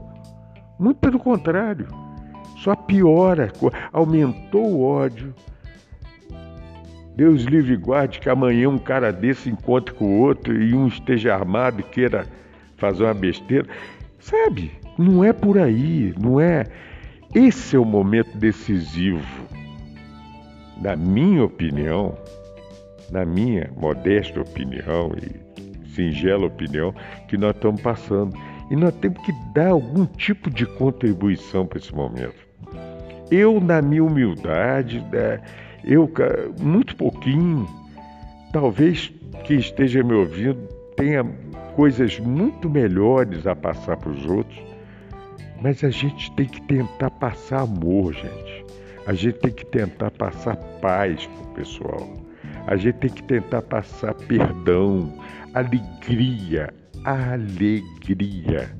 Muito 0.79 0.97
pelo 0.97 1.19
contrário. 1.19 1.87
Só 2.57 2.75
piora, 2.75 3.51
aumentou 3.93 4.65
o 4.65 4.83
ódio. 4.83 5.33
Deus 7.15 7.43
livre 7.43 7.73
e 7.73 7.77
guarde 7.77 8.19
que 8.19 8.29
amanhã 8.29 8.67
um 8.67 8.77
cara 8.77 9.11
desse 9.11 9.49
encontre 9.49 9.93
com 9.93 10.05
o 10.05 10.19
outro 10.19 10.61
e 10.61 10.73
um 10.73 10.87
esteja 10.87 11.33
armado 11.33 11.79
e 11.79 11.83
queira 11.83 12.25
fazer 12.75 13.03
uma 13.03 13.13
besteira. 13.13 13.67
Sabe? 14.19 14.71
Não 14.97 15.23
é 15.23 15.31
por 15.31 15.57
aí, 15.57 16.13
não 16.19 16.39
é. 16.39 16.65
Esse 17.33 17.75
é 17.75 17.79
o 17.79 17.85
momento 17.85 18.37
decisivo, 18.37 19.45
na 20.81 20.95
minha 20.95 21.43
opinião, 21.43 22.17
na 23.11 23.25
minha 23.25 23.69
modesta 23.77 24.41
opinião 24.41 25.11
e 25.17 25.89
singela 25.89 26.47
opinião, 26.47 26.93
que 27.27 27.37
nós 27.37 27.55
estamos 27.55 27.81
passando. 27.81 28.35
E 28.69 28.75
nós 28.75 28.93
temos 28.95 29.23
que 29.23 29.31
dar 29.53 29.69
algum 29.69 30.05
tipo 30.05 30.49
de 30.49 30.65
contribuição 30.65 31.65
para 31.65 31.77
esse 31.77 31.93
momento. 31.93 32.45
Eu, 33.31 33.59
na 33.59 33.81
minha 33.81 34.03
humildade, 34.03 34.99
né, 35.11 35.39
Eu, 35.83 36.11
muito 36.59 36.95
pouquinho, 36.95 37.67
talvez 38.51 39.13
quem 39.43 39.59
esteja 39.59 40.03
me 40.03 40.13
ouvindo 40.13 40.67
tenha 40.95 41.23
coisas 41.75 42.19
muito 42.19 42.69
melhores 42.69 43.45
a 43.45 43.55
passar 43.55 43.97
para 43.97 44.09
os 44.09 44.25
outros, 44.25 44.59
mas 45.61 45.83
a 45.83 45.89
gente 45.89 46.31
tem 46.31 46.47
que 46.47 46.61
tentar 46.63 47.11
passar 47.11 47.61
amor, 47.61 48.13
gente. 48.13 48.65
A 49.05 49.13
gente 49.13 49.37
tem 49.39 49.51
que 49.51 49.65
tentar 49.67 50.09
passar 50.11 50.55
paz 50.81 51.27
para 51.27 51.51
o 51.51 51.53
pessoal. 51.53 52.24
A 52.67 52.75
gente 52.75 52.95
tem 52.95 53.09
que 53.09 53.23
tentar 53.23 53.61
passar 53.61 54.13
perdão, 54.13 55.13
alegria, 55.53 56.73
alegria. 57.03 58.75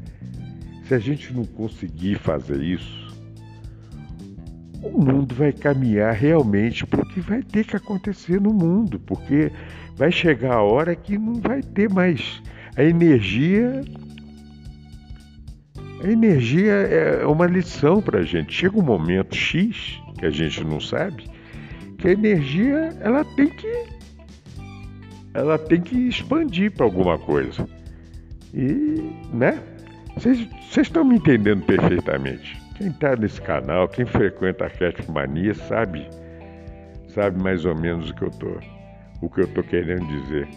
Se 0.83 0.93
a 0.93 0.99
gente 0.99 1.33
não 1.33 1.45
conseguir 1.45 2.15
fazer 2.15 2.61
isso, 2.61 3.05
o 4.81 5.03
mundo 5.03 5.35
vai 5.35 5.51
caminhar 5.51 6.13
realmente 6.13 6.85
porque 6.85 7.19
vai 7.19 7.43
ter 7.43 7.65
que 7.65 7.75
acontecer 7.75 8.41
no 8.41 8.53
mundo, 8.53 8.99
porque 8.99 9.51
vai 9.95 10.11
chegar 10.11 10.55
a 10.55 10.61
hora 10.61 10.95
que 10.95 11.17
não 11.17 11.35
vai 11.35 11.61
ter 11.61 11.89
mais 11.89 12.41
a 12.75 12.83
energia. 12.83 13.83
A 16.03 16.07
energia 16.07 16.73
é 16.73 17.25
uma 17.25 17.45
lição 17.45 18.01
para 18.01 18.19
a 18.19 18.23
gente. 18.23 18.53
Chega 18.53 18.77
um 18.77 18.83
momento 18.83 19.35
X 19.35 19.99
que 20.17 20.25
a 20.25 20.29
gente 20.29 20.63
não 20.63 20.79
sabe 20.79 21.34
que 22.05 22.09
a 22.09 22.11
energia 22.11 22.89
ela 23.01 23.25
tem 23.25 23.47
que 23.47 23.95
ela 25.33 25.57
tem 25.57 25.81
que 25.81 26.07
expandir 26.07 26.71
para 26.71 26.85
alguma 26.85 27.17
coisa. 27.17 27.67
E, 28.53 29.11
né? 29.33 29.59
Vocês 30.15 30.47
estão 30.77 31.03
me 31.03 31.15
entendendo 31.15 31.65
perfeitamente. 31.65 32.61
Quem 32.77 32.87
está 32.87 33.17
nesse 33.17 33.41
canal, 33.41 33.87
quem 33.89 34.05
frequenta 34.05 34.63
a 34.63 34.67
Arquétipo 34.67 35.11
Mania, 35.11 35.53
sabe, 35.53 36.07
sabe 37.09 37.41
mais 37.41 37.65
ou 37.65 37.75
menos 37.75 38.11
o 38.11 38.13
que 38.13 38.23
eu 38.23 38.31
tô, 38.31 38.59
o 39.21 39.29
que 39.29 39.41
eu 39.41 39.47
tô 39.47 39.61
querendo 39.63 40.07
dizer. 40.07 40.47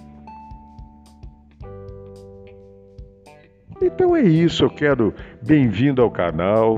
Então 3.82 4.14
é 4.14 4.22
isso, 4.22 4.64
eu 4.64 4.70
quero 4.70 5.12
bem-vindo 5.44 6.02
ao 6.02 6.10
canal. 6.10 6.76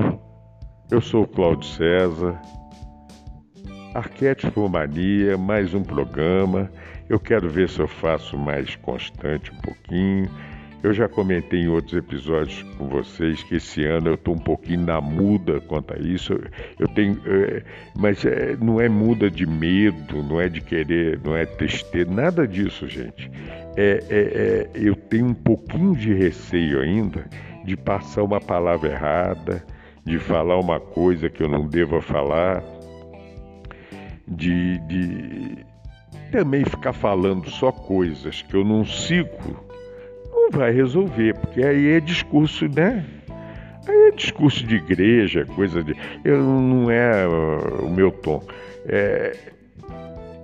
Eu 0.89 1.01
sou 1.01 1.23
o 1.23 1.27
Cláudio 1.27 1.69
César. 1.69 2.39
Arquétipo 3.93 4.69
Mania, 4.69 5.37
mais 5.37 5.73
um 5.73 5.83
programa. 5.83 6.71
Eu 7.09 7.19
quero 7.19 7.49
ver 7.49 7.67
se 7.67 7.81
eu 7.81 7.89
faço 7.89 8.37
mais 8.37 8.73
constante 8.77 9.51
um 9.51 9.57
pouquinho. 9.57 10.29
Eu 10.81 10.93
já 10.93 11.09
comentei 11.09 11.59
em 11.59 11.67
outros 11.67 11.93
episódios 11.93 12.63
com 12.77 12.87
vocês 12.87 13.43
que 13.43 13.55
esse 13.55 13.83
ano 13.83 14.07
eu 14.07 14.13
estou 14.13 14.33
um 14.33 14.39
pouquinho 14.39 14.85
na 14.85 15.01
muda 15.01 15.59
quanto 15.59 15.93
a 15.93 15.97
isso. 15.99 16.39
Eu 16.79 16.87
tenho, 16.87 17.21
é, 17.25 17.63
mas 17.93 18.23
é, 18.23 18.55
não 18.61 18.79
é 18.79 18.87
muda 18.87 19.29
de 19.29 19.45
medo, 19.45 20.23
não 20.23 20.39
é 20.39 20.47
de 20.47 20.61
querer, 20.61 21.19
não 21.21 21.35
é 21.35 21.45
tristeza, 21.45 22.09
nada 22.09 22.47
disso, 22.47 22.87
gente. 22.87 23.29
É, 23.75 23.99
é, 24.09 24.19
é, 24.19 24.69
eu 24.73 24.95
tenho 24.95 25.25
um 25.25 25.33
pouquinho 25.33 25.93
de 25.97 26.13
receio 26.13 26.79
ainda 26.79 27.25
de 27.65 27.75
passar 27.75 28.23
uma 28.23 28.39
palavra 28.39 28.89
errada, 28.89 29.61
de 30.05 30.17
falar 30.17 30.57
uma 30.57 30.79
coisa 30.79 31.29
que 31.29 31.43
eu 31.43 31.49
não 31.49 31.67
deva 31.67 32.01
falar, 32.01 32.63
de, 34.27 34.77
de 34.87 35.65
também 36.31 36.63
ficar 36.65 36.93
falando 36.93 37.49
só 37.49 37.71
coisas 37.71 38.41
que 38.41 38.55
eu 38.55 38.63
não 38.63 38.85
sigo 38.85 39.71
vai 40.51 40.71
resolver, 40.71 41.33
porque 41.39 41.63
aí 41.63 41.93
é 41.93 41.99
discurso, 41.99 42.67
né? 42.67 43.05
Aí 43.87 44.09
é 44.09 44.11
discurso 44.11 44.65
de 44.65 44.75
igreja, 44.75 45.45
coisa 45.45 45.83
de. 45.83 45.95
Eu, 46.23 46.43
não 46.43 46.91
é 46.91 47.27
uh, 47.27 47.85
o 47.85 47.89
meu 47.89 48.11
tom. 48.11 48.43
É, 48.85 49.35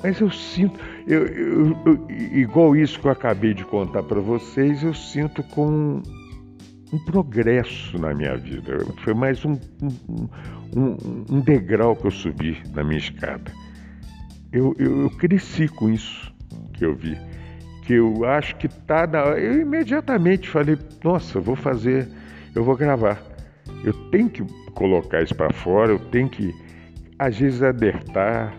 mas 0.01 0.19
eu 0.19 0.31
sinto, 0.31 0.79
eu, 1.05 1.25
eu, 1.27 1.77
eu, 1.85 2.07
igual 2.09 2.75
isso 2.75 2.99
que 2.99 3.07
eu 3.07 3.11
acabei 3.11 3.53
de 3.53 3.65
contar 3.65 4.03
para 4.03 4.19
vocês, 4.19 4.83
eu 4.83 4.93
sinto 4.93 5.43
com 5.43 6.01
um 6.93 6.99
progresso 7.05 7.99
na 7.99 8.13
minha 8.13 8.37
vida. 8.37 8.77
Foi 9.03 9.13
mais 9.13 9.43
um, 9.43 9.57
um, 10.75 10.97
um 11.29 11.41
degrau 11.41 11.95
que 11.95 12.07
eu 12.07 12.11
subi 12.11 12.61
na 12.73 12.83
minha 12.83 12.99
escada. 12.99 13.51
Eu, 14.51 14.75
eu, 14.79 15.01
eu 15.03 15.09
cresci 15.11 15.67
com 15.67 15.89
isso 15.89 16.33
que 16.73 16.85
eu 16.85 16.95
vi 16.95 17.17
que 17.87 17.93
eu 17.93 18.25
acho 18.25 18.53
que 18.57 18.67
tá 18.67 19.07
na. 19.07 19.19
Eu 19.19 19.61
imediatamente 19.61 20.49
falei, 20.49 20.77
nossa, 21.01 21.39
vou 21.39 21.55
fazer, 21.55 22.05
eu 22.53 22.61
vou 22.61 22.75
gravar. 22.75 23.23
Eu 23.81 23.93
tenho 24.11 24.29
que 24.29 24.43
colocar 24.73 25.23
isso 25.23 25.33
para 25.33 25.53
fora, 25.53 25.93
eu 25.93 25.99
tenho 25.99 26.27
que, 26.27 26.53
às 27.17 27.39
vezes, 27.39 27.63
alertar. 27.63 28.53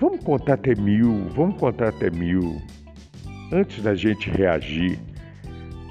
Vamos 0.00 0.24
contar 0.24 0.54
até 0.54 0.74
mil, 0.74 1.28
vamos 1.36 1.58
contar 1.60 1.88
até 1.88 2.08
mil, 2.08 2.60
antes 3.52 3.82
da 3.82 3.94
gente 3.94 4.30
reagir. 4.30 4.98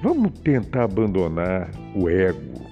Vamos 0.01 0.31
tentar 0.39 0.85
abandonar 0.85 1.69
o 1.95 2.09
ego. 2.09 2.65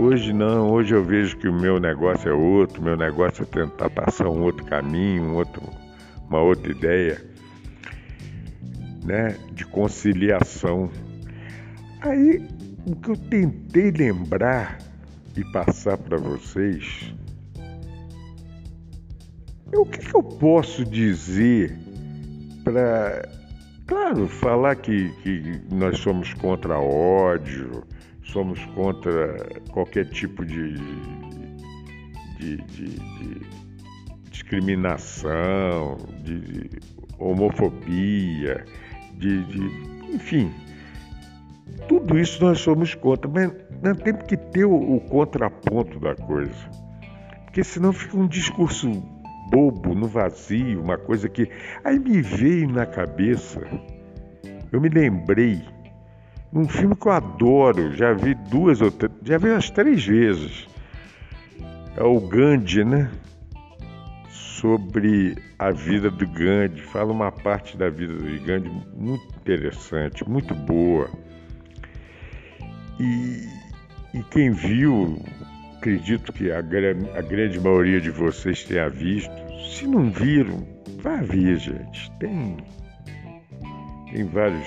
Hoje 0.00 0.32
não, 0.32 0.70
hoje 0.70 0.94
eu 0.94 1.02
vejo 1.02 1.36
que 1.36 1.48
o 1.48 1.52
meu 1.52 1.80
negócio 1.80 2.30
é 2.30 2.32
outro, 2.32 2.80
meu 2.80 2.96
negócio 2.96 3.42
é 3.42 3.46
tentar 3.46 3.90
passar 3.90 4.28
um 4.28 4.42
outro 4.42 4.64
caminho, 4.64 5.24
um 5.24 5.34
outro, 5.34 5.60
uma 6.28 6.40
outra 6.40 6.70
ideia, 6.70 7.20
né, 9.04 9.36
de 9.50 9.66
conciliação. 9.66 10.88
Aí 12.00 12.46
o 12.86 12.94
que 12.94 13.10
eu 13.10 13.16
tentei 13.16 13.90
lembrar 13.90 14.78
e 15.36 15.42
passar 15.52 15.98
para 15.98 16.16
vocês 16.16 17.12
é 19.72 19.76
o 19.76 19.84
que, 19.84 19.98
que 19.98 20.14
eu 20.14 20.22
posso 20.22 20.84
dizer 20.84 21.76
para, 22.62 23.28
claro, 23.84 24.28
falar 24.28 24.76
que, 24.76 25.10
que 25.24 25.60
nós 25.74 25.98
somos 25.98 26.32
contra 26.34 26.78
ódio 26.78 27.82
somos 28.28 28.64
contra 28.74 29.36
qualquer 29.70 30.06
tipo 30.06 30.44
de, 30.44 30.74
de, 32.38 32.56
de, 32.56 32.88
de 32.88 33.40
discriminação, 34.30 35.96
de 36.22 36.70
homofobia, 37.18 38.64
de, 39.14 39.44
enfim, 40.12 40.52
tudo 41.88 42.18
isso 42.18 42.42
nós 42.44 42.60
somos 42.60 42.94
contra, 42.94 43.30
mas 43.30 43.52
nós 43.82 43.96
temos 43.98 44.22
que 44.24 44.36
ter 44.36 44.64
o, 44.64 44.96
o 44.96 45.00
contraponto 45.00 45.98
da 45.98 46.14
coisa, 46.14 46.70
porque 47.44 47.64
senão 47.64 47.92
fica 47.92 48.16
um 48.16 48.26
discurso 48.26 48.90
bobo, 49.50 49.94
no 49.94 50.06
vazio, 50.06 50.82
uma 50.82 50.98
coisa 50.98 51.28
que. 51.28 51.48
Aí 51.84 51.98
me 51.98 52.20
veio 52.20 52.68
na 52.68 52.84
cabeça, 52.86 53.60
eu 54.70 54.80
me 54.80 54.88
lembrei 54.88 55.62
um 56.52 56.68
filme 56.68 56.94
que 56.96 57.06
eu 57.06 57.12
adoro, 57.12 57.92
já 57.94 58.12
vi 58.12 58.34
duas 58.34 58.80
ou 58.80 58.90
três, 58.90 59.12
já 59.22 59.38
vi 59.38 59.50
umas 59.50 59.70
três 59.70 60.04
vezes. 60.04 60.66
É 61.96 62.02
o 62.02 62.20
Gandhi, 62.20 62.84
né? 62.84 63.10
Sobre 64.30 65.36
a 65.58 65.70
vida 65.70 66.10
do 66.10 66.26
Gandhi. 66.26 66.80
Fala 66.82 67.12
uma 67.12 67.30
parte 67.30 67.76
da 67.76 67.90
vida 67.90 68.14
do 68.14 68.44
Gandhi 68.44 68.70
muito 68.94 69.26
interessante, 69.36 70.28
muito 70.28 70.54
boa. 70.54 71.08
E 73.00 73.58
e 74.14 74.22
quem 74.22 74.50
viu, 74.50 75.22
acredito 75.76 76.32
que 76.32 76.50
a, 76.50 76.58
a 76.58 77.22
grande 77.22 77.60
maioria 77.60 78.00
de 78.00 78.10
vocês 78.10 78.64
tenha 78.64 78.88
visto. 78.88 79.30
Se 79.70 79.86
não 79.86 80.10
viram, 80.10 80.66
vá 81.02 81.16
ver, 81.16 81.58
gente. 81.58 82.10
Tem, 82.18 82.56
tem 84.10 84.24
vários, 84.24 84.66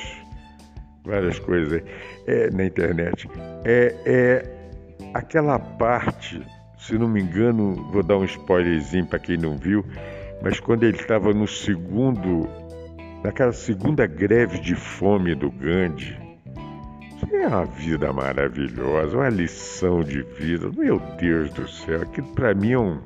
várias 1.04 1.40
coisas 1.40 1.82
é, 2.28 2.50
na 2.52 2.66
internet. 2.66 3.28
É, 3.64 3.96
é 4.06 4.62
aquela 5.14 5.60
parte, 5.60 6.42
se 6.78 6.98
não 6.98 7.08
me 7.08 7.22
engano, 7.22 7.76
vou 7.92 8.04
dar 8.04 8.18
um 8.18 8.26
spoilerzinho 8.26 9.06
para 9.06 9.20
quem 9.20 9.38
não 9.38 9.58
viu, 9.58 9.86
mas 10.42 10.60
quando 10.60 10.84
ele 10.84 10.98
estava 10.98 11.34
no 11.34 11.48
segundo, 11.48 12.48
naquela 13.24 13.54
segunda 13.54 14.06
greve 14.08 14.60
de 14.60 14.76
fome 14.76 15.36
do 15.36 15.52
Gandhi, 15.52 16.18
que 17.20 17.36
é 17.36 17.48
uma 17.48 17.66
vida 17.66 18.12
maravilhosa, 18.12 19.18
uma 19.18 19.30
lição 19.30 20.02
de 20.02 20.24
vida. 20.24 20.70
Meu 20.76 21.00
Deus 21.20 21.52
do 21.52 21.68
céu, 21.68 22.02
aquilo 22.02 22.28
para 22.34 22.54
mim 22.54 22.72
é 22.72 22.80
um 22.80 23.00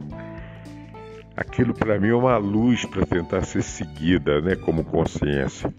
aquilo 1.36 1.73
para 1.73 1.99
mim 1.99 2.10
é 2.10 2.15
uma 2.15 2.38
luz 2.38 2.86
para 2.86 3.05
tentar 3.05 3.41
ser 3.43 3.62
seguida, 3.62 4.39
né, 4.41 4.55
como 4.55 4.86
consciência. 4.86 5.73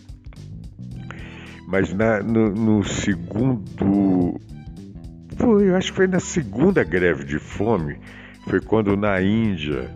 Mas 1.66 1.92
na, 1.92 2.22
no, 2.22 2.50
no 2.50 2.84
segundo 2.84 4.40
foi, 5.36 5.68
eu 5.68 5.76
acho 5.76 5.90
que 5.90 5.96
foi 5.96 6.06
na 6.06 6.20
segunda 6.20 6.84
greve 6.84 7.24
de 7.24 7.38
fome, 7.38 7.98
foi 8.48 8.60
quando 8.60 8.96
na 8.96 9.20
Índia, 9.20 9.90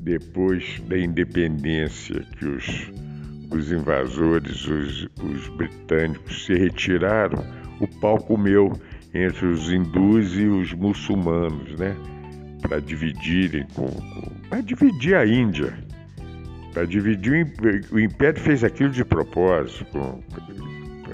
depois 0.00 0.80
da 0.88 0.98
independência 0.98 2.20
que 2.38 2.46
os 2.46 2.90
os 3.50 3.72
invasores, 3.72 4.66
os, 4.66 5.08
os 5.22 5.48
britânicos, 5.56 6.46
se 6.46 6.54
retiraram, 6.54 7.44
o 7.80 7.86
pau 8.00 8.18
comeu 8.18 8.72
entre 9.12 9.46
os 9.46 9.70
hindus 9.70 10.36
e 10.36 10.46
os 10.46 10.72
muçulmanos, 10.72 11.76
né? 11.78 11.96
Para 12.62 12.80
dividirem 12.80 13.66
com, 13.74 13.88
com 13.88 14.30
para 14.48 14.60
dividir 14.60 15.14
a 15.14 15.26
Índia, 15.26 15.76
para 16.72 16.86
dividir 16.86 17.52
o, 17.92 17.98
Império 17.98 18.40
fez 18.40 18.62
aquilo 18.62 18.90
de 18.90 19.04
propósito, 19.04 19.84
com, 19.86 20.20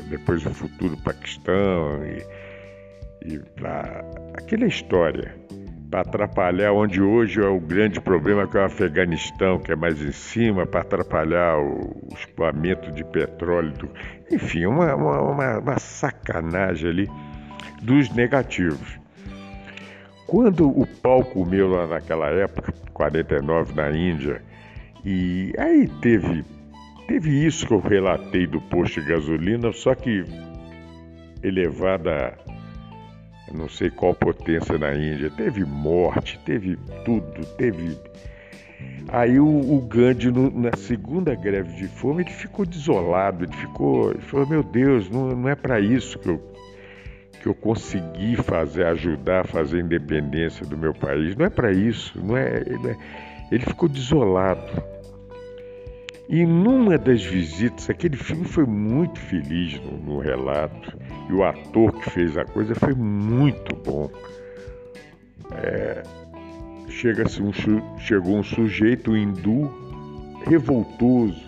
depois 0.09 0.45
o 0.45 0.51
futuro 0.51 0.97
Paquistão 0.99 2.01
e, 2.05 3.35
e 3.35 3.38
para 3.57 4.05
aquela 4.35 4.66
história 4.66 5.35
para 5.90 6.01
atrapalhar 6.01 6.73
onde 6.73 7.01
hoje 7.01 7.40
é 7.40 7.47
o 7.47 7.61
grande 7.61 8.01
problema 8.01 8.47
que 8.47 8.57
é 8.57 8.61
o 8.61 8.64
Afeganistão, 8.64 9.59
que 9.59 9.73
é 9.73 9.77
mais 9.77 10.03
em 10.03 10.12
cima, 10.12 10.66
para 10.66 10.81
atrapalhar 10.81 11.59
o, 11.59 12.09
escoamento 12.14 12.90
de 12.92 13.05
petróleo. 13.05 13.73
Do... 13.73 13.90
Enfim, 14.31 14.66
uma, 14.66 14.95
uma, 14.95 15.59
uma 15.59 15.79
sacanagem 15.79 16.90
ali 16.90 17.11
dos 17.83 18.11
negativos. 18.11 18.99
Quando 20.27 20.69
o 20.69 20.87
pau 20.87 21.25
comeu 21.25 21.69
lá 21.69 21.87
naquela 21.87 22.29
época, 22.29 22.73
49 22.92 23.75
na 23.75 23.90
Índia, 23.90 24.42
e 25.07 25.53
aí 25.57 25.88
teve, 26.03 26.45
teve 27.07 27.47
isso 27.47 27.66
que 27.66 27.73
eu 27.73 27.79
relatei 27.79 28.47
do 28.47 28.61
posto 28.61 29.01
de 29.01 29.09
gasolina, 29.09 29.73
só 29.73 29.95
que 29.95 30.25
elevada 31.42 32.37
não 33.55 33.69
sei 33.69 33.90
qual 33.90 34.14
potência 34.14 34.77
na 34.79 34.95
Índia, 34.95 35.31
teve 35.31 35.64
morte, 35.64 36.38
teve 36.45 36.77
tudo, 37.05 37.45
teve. 37.57 37.97
Aí 39.09 39.38
o, 39.38 39.47
o 39.47 39.81
Gandhi, 39.83 40.31
no, 40.31 40.51
na 40.51 40.77
segunda 40.77 41.35
greve 41.35 41.75
de 41.77 41.87
fome, 41.87 42.23
ele 42.23 42.31
ficou 42.31 42.66
desolado, 42.66 43.45
ele 43.45 43.53
ficou. 43.53 44.11
Ele 44.11 44.21
falou: 44.23 44.47
Meu 44.47 44.62
Deus, 44.62 45.09
não, 45.09 45.29
não 45.29 45.49
é 45.49 45.55
para 45.55 45.81
isso 45.81 46.19
que 46.19 46.29
eu, 46.29 46.55
que 47.40 47.47
eu 47.47 47.55
consegui 47.55 48.37
fazer, 48.37 48.85
ajudar 48.87 49.42
a 49.42 49.45
fazer 49.45 49.79
a 49.79 49.81
independência 49.81 50.66
do 50.66 50.77
meu 50.77 50.92
país, 50.92 51.37
não 51.37 51.47
é 51.47 51.51
para 51.51 51.73
isso, 51.73 52.21
não 52.23 52.37
é, 52.37 52.59
ele, 52.66 52.88
é, 52.88 52.97
ele 53.53 53.64
ficou 53.64 53.88
desolado. 53.88 54.96
E 56.29 56.45
numa 56.45 56.99
das 56.99 57.25
visitas, 57.25 57.89
aquele 57.89 58.17
filme 58.17 58.45
foi 58.45 58.67
muito 58.67 59.19
feliz 59.19 59.81
no, 59.81 59.97
no 59.99 60.19
relato, 60.19 60.99
e 61.31 61.33
o 61.33 61.45
ator 61.45 61.93
que 61.93 62.11
fez 62.11 62.37
a 62.37 62.45
coisa 62.45 62.75
foi 62.75 62.95
muito 62.95 63.77
bom. 63.77 64.11
É, 65.53 66.03
chega 66.89 67.23
um, 67.41 67.99
chegou 68.01 68.37
um 68.39 68.43
sujeito 68.43 69.17
hindu 69.17 69.73
revoltoso, 70.45 71.41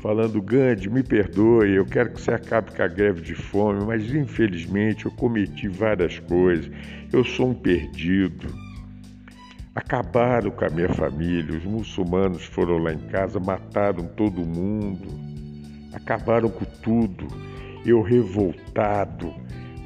falando: 0.00 0.40
Gandhi, 0.40 0.88
me 0.88 1.02
perdoe, 1.02 1.74
eu 1.74 1.84
quero 1.84 2.10
que 2.10 2.22
você 2.22 2.30
acabe 2.30 2.74
com 2.74 2.82
a 2.82 2.88
greve 2.88 3.20
de 3.20 3.34
fome, 3.34 3.84
mas 3.84 4.14
infelizmente 4.14 5.04
eu 5.04 5.12
cometi 5.12 5.68
várias 5.68 6.18
coisas, 6.20 6.70
eu 7.12 7.22
sou 7.22 7.50
um 7.50 7.54
perdido 7.54 8.63
Acabaram 9.74 10.52
com 10.52 10.64
a 10.64 10.70
minha 10.70 10.88
família, 10.90 11.58
os 11.58 11.64
muçulmanos 11.64 12.44
foram 12.44 12.78
lá 12.78 12.92
em 12.92 13.08
casa, 13.08 13.40
mataram 13.40 14.04
todo 14.06 14.46
mundo, 14.46 15.08
acabaram 15.92 16.48
com 16.48 16.64
tudo. 16.80 17.26
Eu 17.84 18.00
revoltado, 18.00 19.34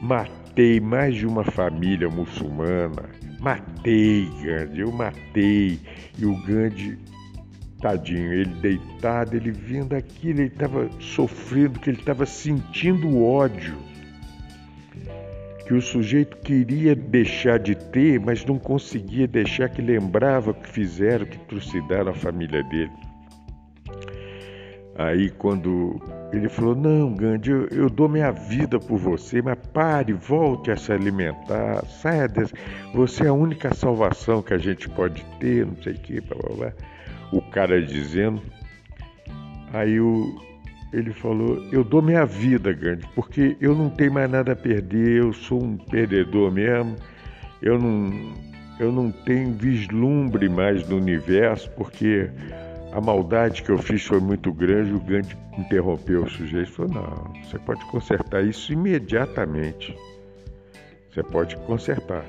matei 0.02 0.78
mais 0.78 1.16
de 1.16 1.26
uma 1.26 1.42
família 1.42 2.06
muçulmana. 2.10 3.08
Matei 3.40 4.28
Gandhi, 4.42 4.80
eu 4.80 4.92
matei. 4.92 5.80
E 6.18 6.26
o 6.26 6.36
Gandhi, 6.44 6.98
tadinho, 7.80 8.30
ele 8.30 8.54
deitado, 8.60 9.36
ele 9.36 9.52
vindo 9.52 9.94
aquilo, 9.94 10.40
ele 10.40 10.48
estava 10.48 10.90
sofrendo, 11.00 11.80
que 11.80 11.88
ele 11.88 12.00
estava 12.00 12.26
sentindo 12.26 13.24
ódio 13.24 13.87
que 15.68 15.74
o 15.74 15.82
sujeito 15.82 16.38
queria 16.38 16.96
deixar 16.96 17.58
de 17.58 17.74
ter, 17.74 18.18
mas 18.18 18.42
não 18.42 18.58
conseguia 18.58 19.28
deixar, 19.28 19.68
que 19.68 19.82
lembrava 19.82 20.54
que 20.54 20.66
fizeram, 20.66 21.26
que 21.26 21.38
trucidaram 21.40 22.10
a 22.10 22.14
família 22.14 22.64
dele. 22.64 22.90
Aí 24.96 25.28
quando 25.28 26.00
ele 26.32 26.48
falou, 26.48 26.74
não, 26.74 27.14
Gandhi, 27.14 27.50
eu, 27.50 27.66
eu, 27.68 27.90
dou 27.90 28.08
minha 28.08 28.30
vida 28.32 28.80
por 28.80 28.96
você, 28.96 29.42
mas 29.42 29.58
pare, 29.74 30.14
volte 30.14 30.70
a 30.70 30.76
se 30.76 30.90
alimentar, 30.90 31.84
saia 31.84 32.26
desse. 32.26 32.54
Você 32.94 33.24
é 33.24 33.28
a 33.28 33.34
única 33.34 33.74
salvação 33.74 34.40
que 34.40 34.54
a 34.54 34.58
gente 34.58 34.88
pode 34.88 35.22
ter, 35.38 35.66
não 35.66 35.76
sei 35.82 35.92
o 35.92 35.98
que, 35.98 36.18
blá, 36.22 36.38
blá, 36.38 36.56
blá. 36.56 36.72
O 37.30 37.42
cara 37.42 37.82
dizendo. 37.82 38.40
Aí 39.74 40.00
o, 40.00 40.34
ele 40.92 41.12
falou: 41.12 41.62
Eu 41.70 41.84
dou 41.84 42.00
minha 42.00 42.24
vida, 42.24 42.72
Gandhi, 42.72 43.06
porque 43.14 43.56
eu 43.60 43.74
não 43.74 43.90
tenho 43.90 44.12
mais 44.12 44.30
nada 44.30 44.52
a 44.52 44.56
perder, 44.56 45.22
eu 45.22 45.32
sou 45.32 45.62
um 45.62 45.76
perdedor 45.76 46.50
mesmo, 46.50 46.96
eu 47.60 47.78
não, 47.78 48.32
eu 48.80 48.92
não 48.92 49.10
tenho 49.10 49.52
vislumbre 49.52 50.48
mais 50.48 50.82
do 50.84 50.96
universo, 50.96 51.70
porque 51.72 52.30
a 52.92 53.00
maldade 53.00 53.62
que 53.62 53.70
eu 53.70 53.78
fiz 53.78 54.04
foi 54.04 54.20
muito 54.20 54.52
grande. 54.52 54.92
O 54.92 55.00
Gandhi 55.00 55.36
interrompeu 55.58 56.24
o 56.24 56.30
sujeito 56.30 56.70
e 56.70 56.72
falou: 56.72 56.94
Não, 56.94 57.42
você 57.42 57.58
pode 57.58 57.84
consertar 57.86 58.44
isso 58.44 58.72
imediatamente. 58.72 59.94
Você 61.10 61.22
pode 61.22 61.56
consertar. 61.58 62.24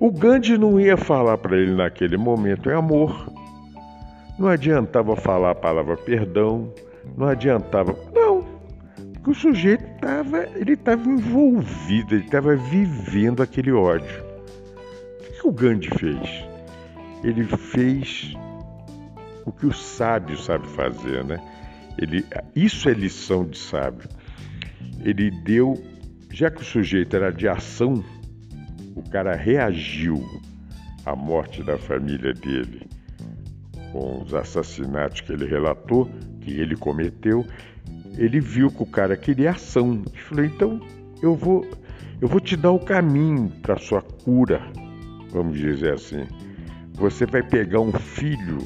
O 0.00 0.10
Gandhi 0.10 0.56
não 0.56 0.80
ia 0.80 0.96
falar 0.96 1.36
para 1.38 1.56
ele 1.56 1.74
naquele 1.74 2.16
momento 2.16 2.70
é 2.70 2.74
amor. 2.74 3.30
Não 4.38 4.48
adiantava 4.48 5.14
falar 5.14 5.50
a 5.50 5.54
palavra 5.54 5.96
perdão 5.96 6.72
não 7.16 7.26
adiantava. 7.26 7.96
Não, 8.14 8.44
porque 9.14 9.30
o 9.30 9.34
sujeito 9.34 9.84
estava, 9.84 10.44
ele 10.56 10.72
estava 10.72 11.08
envolvido, 11.08 12.14
ele 12.14 12.24
estava 12.24 12.56
vivendo 12.56 13.42
aquele 13.42 13.72
ódio. 13.72 14.24
O 15.20 15.32
que 15.32 15.48
o 15.48 15.52
Gandhi 15.52 15.90
fez? 15.90 16.44
Ele 17.22 17.44
fez 17.44 18.34
o 19.44 19.52
que 19.52 19.66
o 19.66 19.72
sábio 19.72 20.38
sabe 20.38 20.66
fazer, 20.68 21.24
né? 21.24 21.38
Ele, 21.98 22.24
isso 22.56 22.88
é 22.88 22.92
lição 22.92 23.44
de 23.44 23.58
sábio. 23.58 24.08
Ele 25.04 25.30
deu, 25.30 25.74
já 26.30 26.50
que 26.50 26.62
o 26.62 26.64
sujeito 26.64 27.14
era 27.16 27.30
de 27.30 27.46
ação, 27.48 28.02
o 28.94 29.02
cara 29.10 29.34
reagiu 29.34 30.24
à 31.04 31.14
morte 31.14 31.62
da 31.62 31.76
família 31.76 32.32
dele 32.32 32.88
com 33.92 34.22
os 34.22 34.32
assassinatos 34.32 35.20
que 35.20 35.32
ele 35.32 35.46
relatou, 35.46 36.08
que 36.40 36.58
ele 36.58 36.76
cometeu, 36.76 37.44
ele 38.16 38.40
viu 38.40 38.70
que 38.70 38.82
o 38.82 38.86
cara 38.86 39.16
queria 39.16 39.50
ação. 39.50 40.02
Ele 40.12 40.22
falou: 40.22 40.44
então 40.44 40.80
eu 41.22 41.34
vou, 41.34 41.66
eu 42.20 42.28
vou 42.28 42.40
te 42.40 42.56
dar 42.56 42.70
o 42.70 42.78
caminho 42.78 43.50
para 43.62 43.76
sua 43.76 44.02
cura, 44.02 44.60
vamos 45.30 45.58
dizer 45.58 45.94
assim. 45.94 46.26
Você 46.94 47.24
vai 47.24 47.42
pegar 47.42 47.80
um 47.80 47.92
filho, 47.92 48.58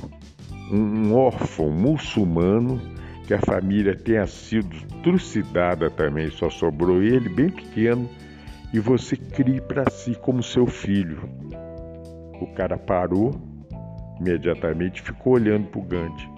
um 0.70 1.14
órfão 1.14 1.70
muçulmano, 1.70 2.80
que 3.26 3.34
a 3.34 3.38
família 3.40 3.96
tenha 3.96 4.26
sido 4.26 4.74
trucidada 5.02 5.90
também, 5.90 6.30
só 6.30 6.50
sobrou 6.50 7.02
ele 7.02 7.28
bem 7.28 7.48
pequeno, 7.48 8.08
e 8.72 8.80
você 8.80 9.16
crie 9.16 9.60
para 9.60 9.88
si 9.90 10.14
como 10.16 10.42
seu 10.42 10.66
filho. 10.66 11.28
O 12.40 12.46
cara 12.54 12.76
parou, 12.76 13.40
imediatamente 14.20 15.00
ficou 15.00 15.34
olhando 15.34 15.68
para 15.68 15.80
o 15.80 15.84
Gandhi. 15.84 16.28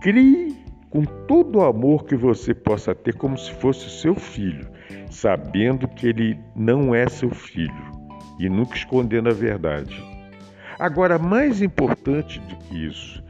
Crie 0.00 0.56
com 0.90 1.04
todo 1.04 1.58
o 1.58 1.64
amor 1.64 2.04
que 2.04 2.16
você 2.16 2.54
possa 2.54 2.94
ter, 2.94 3.14
como 3.14 3.36
se 3.36 3.52
fosse 3.52 3.88
seu 3.90 4.14
filho. 4.14 4.68
sabendo 5.10 5.88
que 5.88 6.06
ele 6.06 6.38
não 6.54 6.94
é 6.94 7.08
seu 7.08 7.30
filho 7.30 7.92
e 8.38 8.48
nunca 8.48 8.76
escondendo 8.76 9.28
a 9.28 9.32
verdade. 9.32 10.02
Agora, 10.78 11.18
mais 11.18 11.60
importante 11.60 12.38
do 12.40 12.56
que 12.56 12.86
isso, 12.86 13.22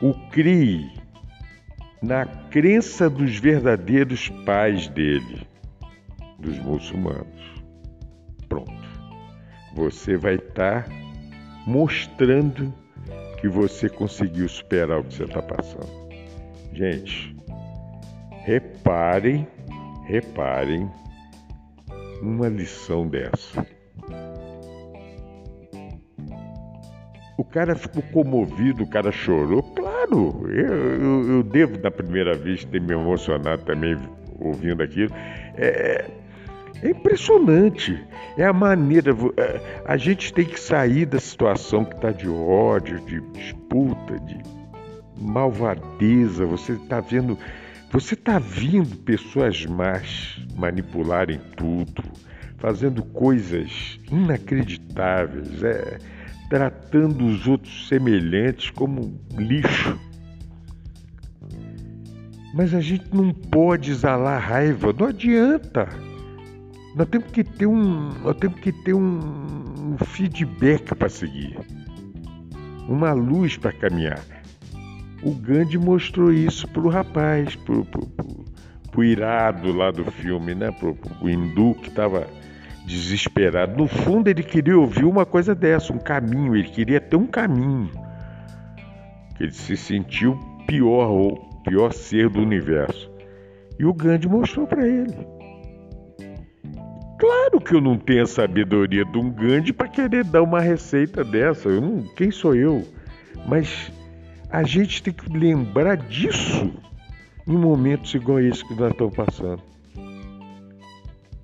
o 0.00 0.14
crie 0.30 0.90
na 2.00 2.24
crença 2.26 3.10
dos 3.10 3.38
verdadeiros 3.38 4.28
pais 4.46 4.88
dele, 4.88 5.46
dos 6.38 6.58
muçulmanos. 6.58 7.64
Pronto. 8.48 8.72
Você 9.74 10.16
vai 10.16 10.36
estar 10.36 10.84
tá 10.84 10.90
mostrando 11.66 12.72
que 13.40 13.48
você 13.48 13.88
conseguiu 13.88 14.48
superar 14.48 15.00
o 15.00 15.04
que 15.04 15.14
você 15.14 15.24
está 15.24 15.42
passando. 15.42 15.97
Gente, 16.78 17.34
reparem, 18.44 19.48
reparem 20.06 20.88
uma 22.22 22.48
lição 22.48 23.08
dessa. 23.08 23.66
O 27.36 27.42
cara 27.42 27.74
ficou 27.74 28.00
comovido, 28.12 28.84
o 28.84 28.86
cara 28.86 29.10
chorou. 29.10 29.60
Claro, 29.74 30.48
eu, 30.52 31.00
eu, 31.00 31.28
eu 31.28 31.42
devo, 31.42 31.80
na 31.82 31.90
primeira 31.90 32.34
vez, 32.34 32.64
ter 32.64 32.80
me 32.80 32.92
emocionado 32.92 33.64
também 33.64 33.98
ouvindo 34.38 34.80
aquilo. 34.80 35.12
É, 35.56 36.08
é 36.80 36.90
impressionante. 36.90 38.00
É 38.36 38.44
a 38.44 38.52
maneira. 38.52 39.10
É, 39.36 39.82
a 39.84 39.96
gente 39.96 40.32
tem 40.32 40.44
que 40.44 40.60
sair 40.60 41.06
da 41.06 41.18
situação 41.18 41.84
que 41.84 41.96
está 41.96 42.12
de 42.12 42.28
ódio, 42.28 43.00
de 43.00 43.20
disputa, 43.32 44.16
de 44.20 44.57
malvadeza. 45.20 46.46
Você 46.46 46.72
está 46.72 47.00
vendo. 47.00 47.38
Você 47.90 48.14
está 48.14 48.38
vendo 48.38 48.96
pessoas 48.98 49.64
más 49.64 50.38
manipularem 50.56 51.40
tudo, 51.56 52.02
fazendo 52.58 53.02
coisas 53.02 53.98
inacreditáveis, 54.12 55.62
é, 55.62 55.98
tratando 56.50 57.24
os 57.24 57.46
outros 57.46 57.88
semelhantes 57.88 58.70
como 58.70 59.18
lixo. 59.38 59.98
Mas 62.54 62.74
a 62.74 62.80
gente 62.80 63.06
não 63.14 63.32
pode 63.32 63.90
exalar 63.90 64.40
raiva, 64.40 64.92
não 64.92 65.06
adianta. 65.06 65.88
Nós 66.94 67.08
temos 67.08 67.30
que 67.30 67.44
ter 67.44 67.66
um, 67.66 68.10
nós 68.24 68.36
temos 68.36 68.58
que 68.60 68.72
ter 68.72 68.94
um, 68.94 69.18
um 69.78 69.96
feedback 70.04 70.94
para 70.94 71.08
seguir, 71.08 71.56
uma 72.88 73.12
luz 73.12 73.56
para 73.56 73.72
caminhar. 73.72 74.37
O 75.22 75.32
Gandhi 75.34 75.78
mostrou 75.78 76.32
isso 76.32 76.68
para 76.68 76.82
o 76.82 76.88
rapaz, 76.88 77.56
para 77.56 77.74
o 78.96 79.04
irado 79.04 79.72
lá 79.72 79.90
do 79.90 80.04
filme, 80.04 80.54
né? 80.54 80.70
Para 80.70 80.94
o 81.20 81.28
hindu 81.28 81.74
que 81.74 81.88
estava 81.88 82.26
desesperado. 82.86 83.76
No 83.76 83.86
fundo, 83.86 84.28
ele 84.28 84.42
queria 84.42 84.78
ouvir 84.78 85.04
uma 85.04 85.26
coisa 85.26 85.54
dessa, 85.54 85.92
um 85.92 85.98
caminho. 85.98 86.56
Ele 86.56 86.68
queria 86.68 87.00
ter 87.00 87.16
um 87.16 87.26
caminho. 87.26 87.90
Ele 89.38 89.52
se 89.52 89.76
sentiu 89.76 90.38
pior 90.66 91.08
ou 91.10 91.36
pior 91.64 91.92
ser 91.92 92.28
do 92.28 92.40
universo. 92.40 93.10
E 93.78 93.84
o 93.84 93.92
Gandhi 93.92 94.28
mostrou 94.28 94.66
para 94.66 94.86
ele. 94.86 95.14
Claro 97.18 97.60
que 97.60 97.74
eu 97.74 97.80
não 97.80 97.98
tenho 97.98 98.22
a 98.22 98.26
sabedoria 98.26 99.04
de 99.04 99.18
um 99.18 99.30
Gandhi 99.30 99.72
para 99.72 99.88
querer 99.88 100.24
dar 100.24 100.42
uma 100.42 100.60
receita 100.60 101.24
dessa. 101.24 101.68
Eu 101.68 101.80
não, 101.80 102.02
quem 102.14 102.30
sou 102.30 102.54
eu? 102.54 102.84
Mas 103.46 103.92
a 104.50 104.62
gente 104.62 105.02
tem 105.02 105.12
que 105.12 105.30
lembrar 105.30 105.96
disso 105.96 106.70
em 107.46 107.56
momentos 107.56 108.14
igual 108.14 108.40
esse 108.40 108.64
que 108.66 108.74
nós 108.74 108.92
estamos 108.92 109.14
passando. 109.14 109.62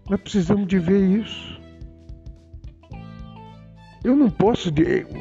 Nós 0.09 0.21
precisamos 0.21 0.67
de 0.67 0.79
ver 0.79 1.01
isso. 1.21 1.55
Eu 4.03 4.15
não 4.15 4.29
posso, 4.29 4.71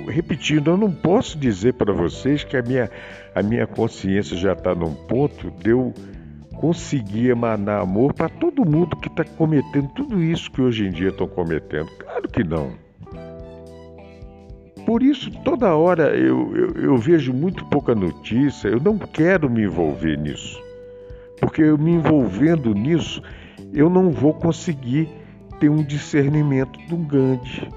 repetindo, 0.10 0.72
eu 0.72 0.78
não 0.78 0.92
posso 0.92 1.38
dizer 1.38 1.74
para 1.74 1.94
vocês 1.94 2.44
que 2.44 2.58
a 2.58 2.62
minha, 2.62 2.92
a 3.34 3.42
minha 3.42 3.66
consciência 3.66 4.36
já 4.36 4.52
está 4.52 4.76
num 4.76 4.94
ponto 4.94 5.50
de 5.52 5.70
eu 5.70 5.94
conseguir 6.60 7.30
emanar 7.30 7.82
amor 7.82 8.14
para 8.14 8.28
todo 8.28 8.66
mundo 8.66 8.98
que 8.98 9.08
está 9.08 9.24
cometendo 9.24 9.88
tudo 9.96 10.22
isso 10.22 10.52
que 10.52 10.62
hoje 10.62 10.86
em 10.86 10.92
dia 10.92 11.10
estão 11.10 11.28
cometendo. 11.28 11.90
Claro 11.98 12.28
que 12.28 12.44
não. 12.44 12.83
Por 14.86 15.02
isso, 15.02 15.32
toda 15.44 15.76
hora 15.76 16.16
eu, 16.16 16.56
eu, 16.56 16.84
eu, 16.84 16.98
vejo 16.98 17.34
muito 17.34 17.66
pouca 17.66 17.96
notícia, 17.96 18.68
eu 18.68 18.80
não 18.80 18.98
quero 18.98 19.50
me 19.50 19.64
envolver 19.64 20.18
nisso. 20.18 20.62
Porque 21.40 21.62
eu 21.62 21.78
me 21.78 21.92
envolvendo 21.92 22.74
nisso, 22.74 23.22
eu 23.74 23.90
não 23.90 24.12
vou 24.12 24.34
conseguir 24.34 25.10
ter 25.60 25.70
um 25.70 25.84
discernimento 25.84 26.78
do 26.88 26.98
Gandhi. 26.98 27.70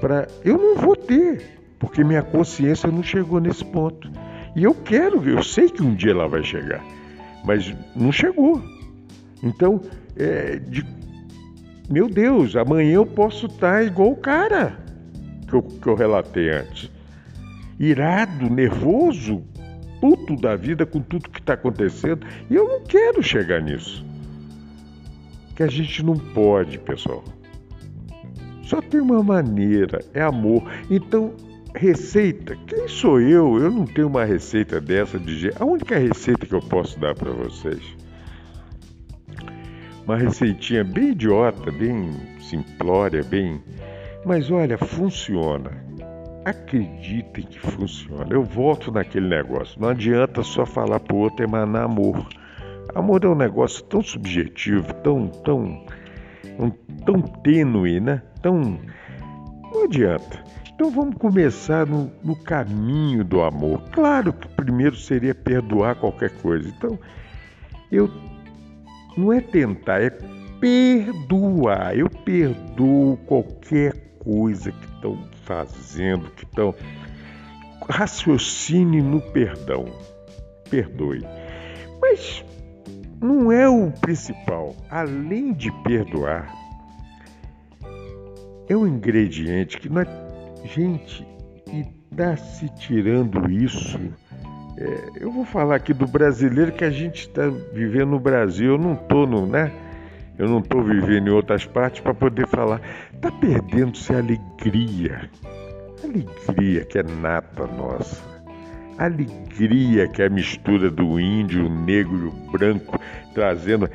Pra, 0.00 0.28
eu 0.44 0.58
não 0.58 0.76
vou 0.76 0.94
ter, 0.94 1.58
porque 1.78 2.04
minha 2.04 2.22
consciência 2.22 2.90
não 2.90 3.02
chegou 3.02 3.40
nesse 3.40 3.64
ponto. 3.64 4.10
E 4.54 4.62
eu 4.62 4.74
quero, 4.74 5.26
eu 5.28 5.42
sei 5.42 5.68
que 5.68 5.82
um 5.82 5.94
dia 5.94 6.12
ela 6.12 6.28
vai 6.28 6.42
chegar 6.44 6.82
mas 7.44 7.72
não 7.94 8.10
chegou. 8.10 8.60
Então, 9.42 9.80
é, 10.16 10.56
de, 10.56 10.84
meu 11.88 12.08
Deus, 12.08 12.56
amanhã 12.56 12.94
eu 12.94 13.06
posso 13.06 13.46
estar 13.46 13.84
igual 13.84 14.10
o 14.10 14.16
cara 14.16 14.78
que 15.46 15.54
eu, 15.54 15.62
que 15.62 15.86
eu 15.86 15.94
relatei 15.94 16.50
antes. 16.50 16.90
Irado, 17.78 18.48
nervoso, 18.48 19.42
puto 20.00 20.36
da 20.36 20.56
vida 20.56 20.86
com 20.86 21.00
tudo 21.00 21.30
que 21.30 21.40
está 21.40 21.54
acontecendo. 21.54 22.26
E 22.50 22.54
eu 22.54 22.66
não 22.66 22.80
quero 22.82 23.22
chegar 23.22 23.60
nisso. 23.60 24.04
Que 25.56 25.62
a 25.62 25.68
gente 25.68 26.04
não 26.04 26.16
pode, 26.16 26.78
pessoal. 26.78 27.24
Só 28.62 28.80
tem 28.80 29.00
uma 29.00 29.22
maneira, 29.22 30.00
é 30.14 30.22
amor. 30.22 30.62
Então, 30.90 31.34
Receita? 31.74 32.56
Quem 32.68 32.86
sou 32.86 33.20
eu? 33.20 33.58
Eu 33.58 33.68
não 33.68 33.84
tenho 33.84 34.06
uma 34.06 34.24
receita 34.24 34.80
dessa 34.80 35.18
de 35.18 35.36
jeito. 35.36 35.60
A 35.60 35.66
única 35.66 35.98
receita 35.98 36.46
que 36.46 36.54
eu 36.54 36.60
posso 36.60 36.98
dar 37.00 37.16
para 37.16 37.32
vocês. 37.32 37.82
Uma 40.06 40.16
receitinha 40.16 40.84
bem 40.84 41.10
idiota, 41.10 41.72
bem 41.72 42.12
simplória, 42.40 43.24
bem. 43.24 43.60
Mas 44.24 44.50
olha, 44.50 44.78
funciona. 44.78 45.70
Acreditem 46.44 47.44
que 47.44 47.58
funciona. 47.58 48.26
Eu 48.30 48.42
volto 48.42 48.90
naquele 48.90 49.28
negócio. 49.28 49.80
Não 49.80 49.88
adianta 49.88 50.42
só 50.42 50.64
falar 50.64 51.00
pro 51.00 51.16
outro 51.16 51.44
emanar 51.44 51.84
amor. 51.84 52.26
Amor 52.94 53.24
é 53.24 53.28
um 53.28 53.34
negócio 53.34 53.82
tão 53.84 54.02
subjetivo, 54.02 54.92
tão, 54.94 55.28
tão, 55.28 55.84
tão 57.04 57.20
tênue, 57.20 58.00
né? 58.00 58.22
Tão. 58.42 58.78
Não 59.72 59.84
adianta. 59.84 60.44
Então 60.74 60.90
vamos 60.90 61.16
começar 61.16 61.86
no, 61.86 62.10
no, 62.22 62.36
caminho 62.36 63.24
do 63.24 63.42
amor. 63.42 63.82
Claro 63.92 64.32
que 64.32 64.48
primeiro 64.48 64.96
seria 64.96 65.34
perdoar 65.34 65.96
qualquer 65.96 66.30
coisa. 66.42 66.68
Então, 66.68 66.98
eu 67.92 68.10
não 69.16 69.32
é 69.32 69.40
tentar, 69.40 70.02
é 70.02 70.10
perdoar. 70.60 71.96
Eu 71.96 72.10
perdoo 72.10 73.16
qualquer 73.26 74.03
coisa 74.24 74.72
que 74.72 74.86
estão 74.86 75.28
fazendo, 75.44 76.30
que 76.30 76.44
estão. 76.44 76.74
Raciocine 77.88 79.02
no 79.02 79.20
perdão. 79.20 79.84
Perdoe. 80.70 81.24
Mas 82.00 82.44
não 83.20 83.52
é 83.52 83.68
o 83.68 83.90
principal. 83.90 84.74
Além 84.90 85.52
de 85.52 85.70
perdoar, 85.82 86.50
é 88.68 88.76
um 88.76 88.86
ingrediente 88.86 89.78
que 89.78 89.88
nós 89.88 90.08
Gente, 90.64 91.26
e 91.70 91.84
está 92.10 92.36
se 92.36 92.68
tirando 92.70 93.50
isso. 93.50 93.98
É, 94.78 95.10
eu 95.20 95.30
vou 95.30 95.44
falar 95.44 95.76
aqui 95.76 95.92
do 95.92 96.06
brasileiro 96.06 96.72
que 96.72 96.84
a 96.84 96.90
gente 96.90 97.28
está 97.28 97.48
vivendo 97.72 98.10
no 98.10 98.18
Brasil. 98.18 98.72
Eu 98.72 98.78
não 98.78 98.94
estou 98.94 99.26
né? 99.46 99.70
Eu 100.38 100.48
não 100.48 100.58
estou 100.58 100.82
vivendo 100.82 101.28
em 101.28 101.30
outras 101.30 101.64
partes 101.64 102.00
para 102.00 102.14
poder 102.14 102.46
falar. 102.46 102.80
Está 103.12 103.30
perdendo-se 103.30 104.12
a 104.12 104.18
alegria. 104.18 105.30
Alegria 106.02 106.84
que 106.84 106.98
é 106.98 107.02
nata 107.02 107.66
nossa. 107.66 108.22
Alegria 108.98 110.08
que 110.08 110.22
é 110.22 110.26
a 110.26 110.30
mistura 110.30 110.90
do 110.90 111.18
índio, 111.18 111.66
o 111.66 111.70
negro 111.70 112.16
e 112.16 112.26
o 112.26 112.52
branco, 112.52 112.98
trazendo. 113.32 113.88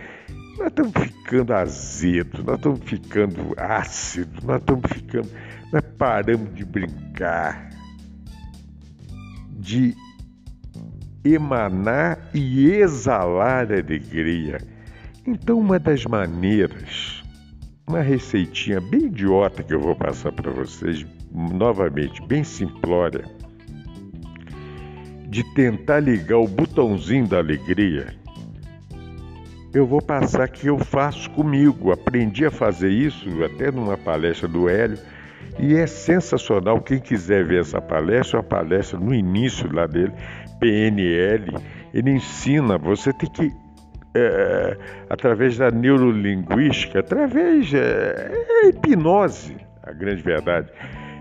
Nós 0.58 0.67
estamos 0.67 0.93
ficando 0.93 1.54
azedo, 1.54 2.43
nós 2.43 2.58
estamos 2.58 2.80
ficando 2.84 3.54
ácido, 3.58 4.45
nós 4.45 4.60
estamos 4.60 4.91
ficando 4.91 5.30
nós 5.71 5.84
paramos 5.99 6.56
de 6.56 6.65
brincar, 6.65 7.69
de 9.52 9.95
emanar 11.23 12.17
e 12.34 12.71
exalar 12.71 13.71
alegria. 13.71 14.58
Então, 15.31 15.59
uma 15.59 15.77
das 15.77 16.05
maneiras, 16.05 17.23
uma 17.87 18.01
receitinha 18.01 18.81
bem 18.81 19.05
idiota 19.05 19.61
que 19.61 19.73
eu 19.73 19.79
vou 19.79 19.95
passar 19.95 20.31
para 20.31 20.51
vocês, 20.51 21.05
novamente, 21.31 22.21
bem 22.25 22.43
simplória, 22.43 23.23
de 25.27 25.43
tentar 25.53 25.99
ligar 25.99 26.39
o 26.39 26.47
botãozinho 26.47 27.27
da 27.27 27.37
alegria 27.37 28.19
eu 29.73 29.85
vou 29.85 30.01
passar 30.01 30.47
que 30.47 30.67
eu 30.67 30.79
faço 30.79 31.29
comigo. 31.31 31.91
Aprendi 31.91 32.45
a 32.45 32.51
fazer 32.51 32.89
isso 32.89 33.43
até 33.43 33.71
numa 33.71 33.97
palestra 33.97 34.47
do 34.47 34.67
Hélio. 34.67 34.97
E 35.59 35.75
é 35.75 35.85
sensacional. 35.85 36.81
Quem 36.81 36.99
quiser 36.99 37.45
ver 37.45 37.61
essa 37.61 37.79
palestra, 37.79 38.39
a 38.39 38.43
palestra 38.43 38.99
no 38.99 39.13
início 39.13 39.71
lá 39.71 39.85
dele, 39.85 40.13
PNL, 40.59 41.53
ele 41.93 42.11
ensina, 42.11 42.77
você 42.77 43.13
tem 43.13 43.29
que, 43.29 43.51
é, 44.15 44.77
através 45.09 45.57
da 45.57 45.71
neurolinguística, 45.71 46.99
através 46.99 47.73
é, 47.73 48.31
é 48.63 48.69
hipnose, 48.69 49.57
a 49.83 49.91
grande 49.91 50.21
verdade, 50.21 50.69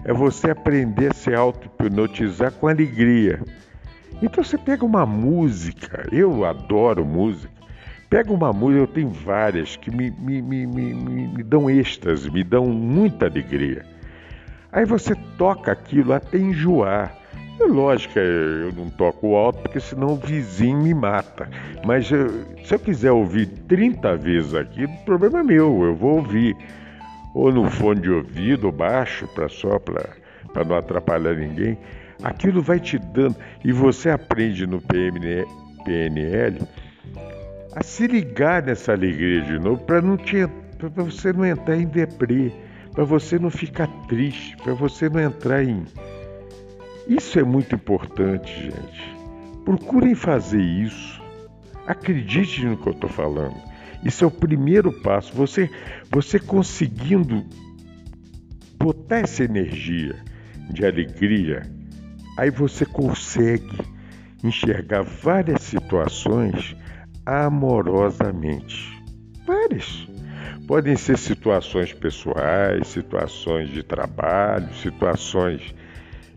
é 0.05 0.13
você 0.13 0.51
aprender 0.51 1.11
a 1.11 1.15
se 1.15 1.35
auto-hipnotizar 1.35 2.53
com 2.53 2.69
alegria. 2.69 3.41
Então 4.23 4.43
você 4.43 4.59
pega 4.59 4.85
uma 4.85 5.07
música, 5.07 6.07
eu 6.11 6.45
adoro 6.45 7.05
música, 7.05 7.53
pega 8.11 8.33
uma 8.33 8.53
música, 8.53 8.81
eu 8.81 8.87
tenho 8.87 9.11
várias 9.11 9.77
que 9.77 9.91
me, 9.91 10.11
me, 10.11 10.43
me, 10.43 10.67
me, 10.67 10.95
me 11.29 11.43
dão 11.43 11.71
êxtase, 11.71 12.31
me 12.31 12.43
dão 12.43 12.67
muita 12.67 13.27
alegria. 13.27 13.85
Aí 14.73 14.85
você 14.85 15.15
toca 15.37 15.73
aquilo 15.73 16.13
até 16.13 16.39
enjoar. 16.39 17.17
É 17.61 17.65
lógico, 17.65 18.19
eu 18.19 18.73
não 18.73 18.89
toco 18.89 19.35
alto 19.35 19.63
porque 19.63 19.81
senão 19.81 20.13
o 20.13 20.17
vizinho 20.17 20.79
me 20.79 20.95
mata. 20.95 21.49
Mas 21.85 22.11
eu, 22.11 22.29
se 22.65 22.75
eu 22.75 22.79
quiser 22.79 23.11
ouvir 23.11 23.47
30 23.47 24.17
vezes 24.17 24.55
aqui, 24.55 24.85
o 24.85 25.05
problema 25.05 25.41
é 25.41 25.43
meu, 25.43 25.83
eu 25.83 25.95
vou 25.95 26.17
ouvir. 26.19 26.57
Ou 27.35 27.53
no 27.53 27.69
fone 27.71 28.01
de 28.01 28.11
ouvido, 28.11 28.71
baixo, 28.71 29.27
para 29.35 29.49
só 29.49 29.79
para 29.79 30.65
não 30.65 30.77
atrapalhar 30.77 31.35
ninguém. 31.35 31.77
Aquilo 32.23 32.63
vai 32.63 32.79
te 32.79 32.99
dando. 32.99 33.37
E 33.65 33.73
você 33.73 34.11
aprende 34.11 34.67
no 34.67 34.81
PNL 34.81 36.59
a 37.75 37.83
se 37.83 38.07
ligar 38.07 38.63
nessa 38.63 38.93
alegria 38.93 39.43
de 39.43 39.59
novo 39.59 39.83
para 39.85 40.01
não 40.01 40.17
te 40.17 40.49
para 40.79 40.89
você 40.89 41.33
não 41.33 41.45
entrar 41.45 41.77
em 41.77 41.87
deprê, 41.87 42.53
para 42.93 43.03
você 43.03 43.37
não 43.37 43.51
ficar 43.51 43.89
triste, 44.07 44.57
para 44.59 44.75
você 44.75 45.09
não 45.09 45.21
entrar 45.21 45.65
em 45.65 45.85
isso 47.09 47.39
é 47.39 47.43
muito 47.43 47.75
importante, 47.75 48.53
gente. 48.65 49.17
Procurem 49.65 50.15
fazer 50.15 50.61
isso. 50.61 51.21
Acredite 51.87 52.65
no 52.67 52.77
que 52.77 52.87
eu 52.87 52.93
estou 52.93 53.09
falando. 53.09 53.57
Isso 54.05 54.25
é 54.25 54.27
o 54.27 54.31
primeiro 54.31 54.93
passo. 54.93 55.33
Você, 55.35 55.71
você 56.11 56.39
conseguindo 56.39 57.45
botar 58.79 59.21
essa 59.21 59.43
energia 59.43 60.17
de 60.71 60.85
alegria, 60.85 61.63
aí 62.37 62.51
você 62.51 62.85
consegue 62.85 63.79
enxergar 64.45 65.03
várias 65.03 65.63
situações 65.63 66.77
amorosamente. 67.25 69.03
Várias. 69.47 70.07
Podem 70.67 70.95
ser 70.97 71.17
situações 71.17 71.95
pessoais, 71.95 72.87
situações 72.89 73.71
de 73.71 73.83
trabalho, 73.83 74.73
situações 74.75 75.75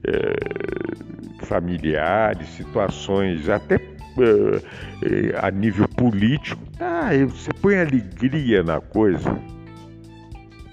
é, 0.08 1.46
familiares, 1.46 2.48
situações 2.50 3.50
até 3.50 3.76
é, 3.76 5.40
a 5.42 5.50
nível 5.52 5.88
político. 5.88 6.62
Ah, 6.80 7.10
você 7.28 7.52
põe 7.62 7.80
alegria 7.80 8.64
na 8.64 8.80
coisa, 8.80 9.38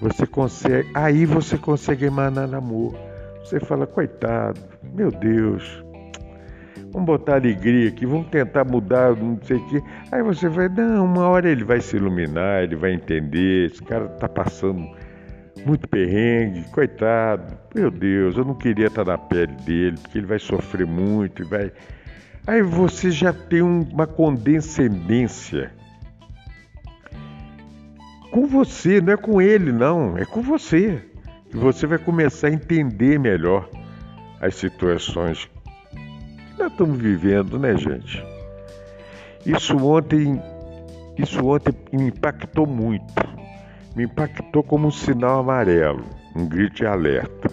você 0.01 0.25
consegue, 0.25 0.89
aí 0.93 1.25
você 1.25 1.57
consegue 1.57 2.05
emanar 2.05 2.53
amor. 2.53 2.95
Você 3.43 3.59
fala, 3.59 3.87
coitado, 3.87 4.59
meu 4.93 5.11
Deus, 5.11 5.83
vamos 6.91 7.07
botar 7.07 7.35
alegria 7.35 7.89
aqui, 7.89 8.05
vamos 8.05 8.27
tentar 8.27 8.63
mudar, 8.63 9.15
não 9.15 9.39
sei 9.41 9.57
o 9.57 9.67
quê. 9.69 9.81
Aí 10.11 10.21
você 10.21 10.47
vai, 10.47 10.69
não, 10.69 11.05
uma 11.05 11.27
hora 11.27 11.49
ele 11.49 11.63
vai 11.63 11.81
se 11.81 11.97
iluminar, 11.97 12.63
ele 12.63 12.75
vai 12.75 12.93
entender, 12.93 13.71
esse 13.71 13.81
cara 13.83 14.05
está 14.05 14.29
passando 14.29 14.87
muito 15.65 15.87
perrengue, 15.87 16.63
coitado. 16.71 17.57
Meu 17.73 17.91
Deus, 17.91 18.37
eu 18.37 18.45
não 18.45 18.53
queria 18.53 18.87
estar 18.87 19.05
na 19.05 19.17
pele 19.17 19.53
dele, 19.65 19.97
porque 20.01 20.17
ele 20.17 20.27
vai 20.27 20.39
sofrer 20.39 20.85
muito, 20.85 21.47
vai. 21.47 21.71
Aí 22.47 22.61
você 22.61 23.11
já 23.11 23.31
tem 23.31 23.61
uma 23.61 24.07
condescendência 24.07 25.71
com 28.31 28.47
você, 28.47 29.01
não 29.01 29.13
é 29.13 29.17
com 29.17 29.41
ele, 29.41 29.71
não, 29.71 30.17
é 30.17 30.25
com 30.25 30.41
você. 30.41 31.03
Que 31.49 31.57
você 31.57 31.87
vai 31.87 31.97
começar 31.97 32.47
a 32.47 32.51
entender 32.51 33.19
melhor 33.19 33.69
as 34.39 34.55
situações 34.55 35.49
que 35.91 36.59
nós 36.59 36.71
estamos 36.71 36.97
vivendo, 36.97 37.57
né, 37.57 37.75
gente? 37.75 38.23
Isso 39.45 39.75
ontem, 39.77 40.39
isso 41.17 41.43
ontem 41.45 41.73
impactou 41.91 42.67
muito 42.67 43.38
me 43.95 44.03
impactou 44.03 44.63
como 44.63 44.87
um 44.87 44.91
sinal 44.91 45.39
amarelo, 45.39 46.05
um 46.35 46.45
grito 46.45 46.77
de 46.77 46.85
alerta. 46.85 47.49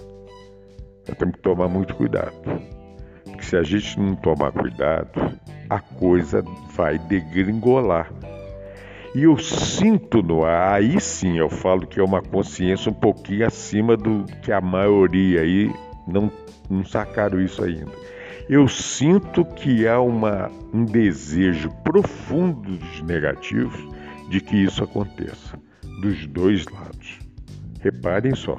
Nós 1.09 1.17
temos 1.17 1.37
que 1.37 1.43
tomar 1.43 1.69
muito 1.69 1.95
cuidado. 1.95 2.33
Porque 3.25 3.43
se 3.43 3.57
a 3.57 3.63
gente 3.63 3.99
não 3.99 4.15
tomar 4.15 4.53
cuidado, 4.53 5.11
a 5.69 5.81
coisa 5.81 6.43
vai 6.75 6.99
degringolar. 6.99 8.13
E 9.15 9.23
eu 9.23 9.39
sinto 9.39 10.23
no 10.23 10.45
ar, 10.45 10.75
aí 10.75 11.01
sim 11.01 11.39
eu 11.39 11.49
falo 11.49 11.87
que 11.87 11.99
é 11.99 12.05
uma 12.05 12.21
consciência 12.21 12.91
um 12.91 12.95
pouquinho 12.95 13.47
acima 13.47 13.97
do 13.97 14.25
que 14.43 14.53
a 14.53 14.61
maioria 14.61 15.41
aí 15.41 15.73
não, 16.07 16.31
não 16.69 16.85
sacaram 16.85 17.41
isso 17.41 17.65
ainda. 17.65 17.93
Eu 18.49 18.69
sinto 18.69 19.45
que 19.45 19.89
há 19.89 20.01
uma, 20.01 20.51
um 20.73 20.85
desejo 20.85 21.71
profundo 21.83 22.77
dos 22.77 23.03
negativos 23.03 23.89
de 24.29 24.41
que 24.41 24.57
isso 24.57 24.85
aconteça 24.85 25.66
dos 26.01 26.27
dois 26.27 26.65
lados. 26.67 27.19
Reparem 27.81 28.35
só. 28.35 28.57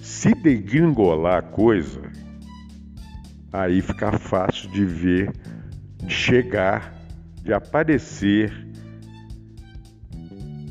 Se 0.00 0.34
degringolar 0.34 1.38
a 1.38 1.42
coisa, 1.42 2.00
aí 3.52 3.80
fica 3.80 4.12
fácil 4.18 4.70
de 4.70 4.84
ver, 4.84 5.32
de 5.98 6.12
chegar, 6.12 6.94
de 7.42 7.52
aparecer, 7.52 8.52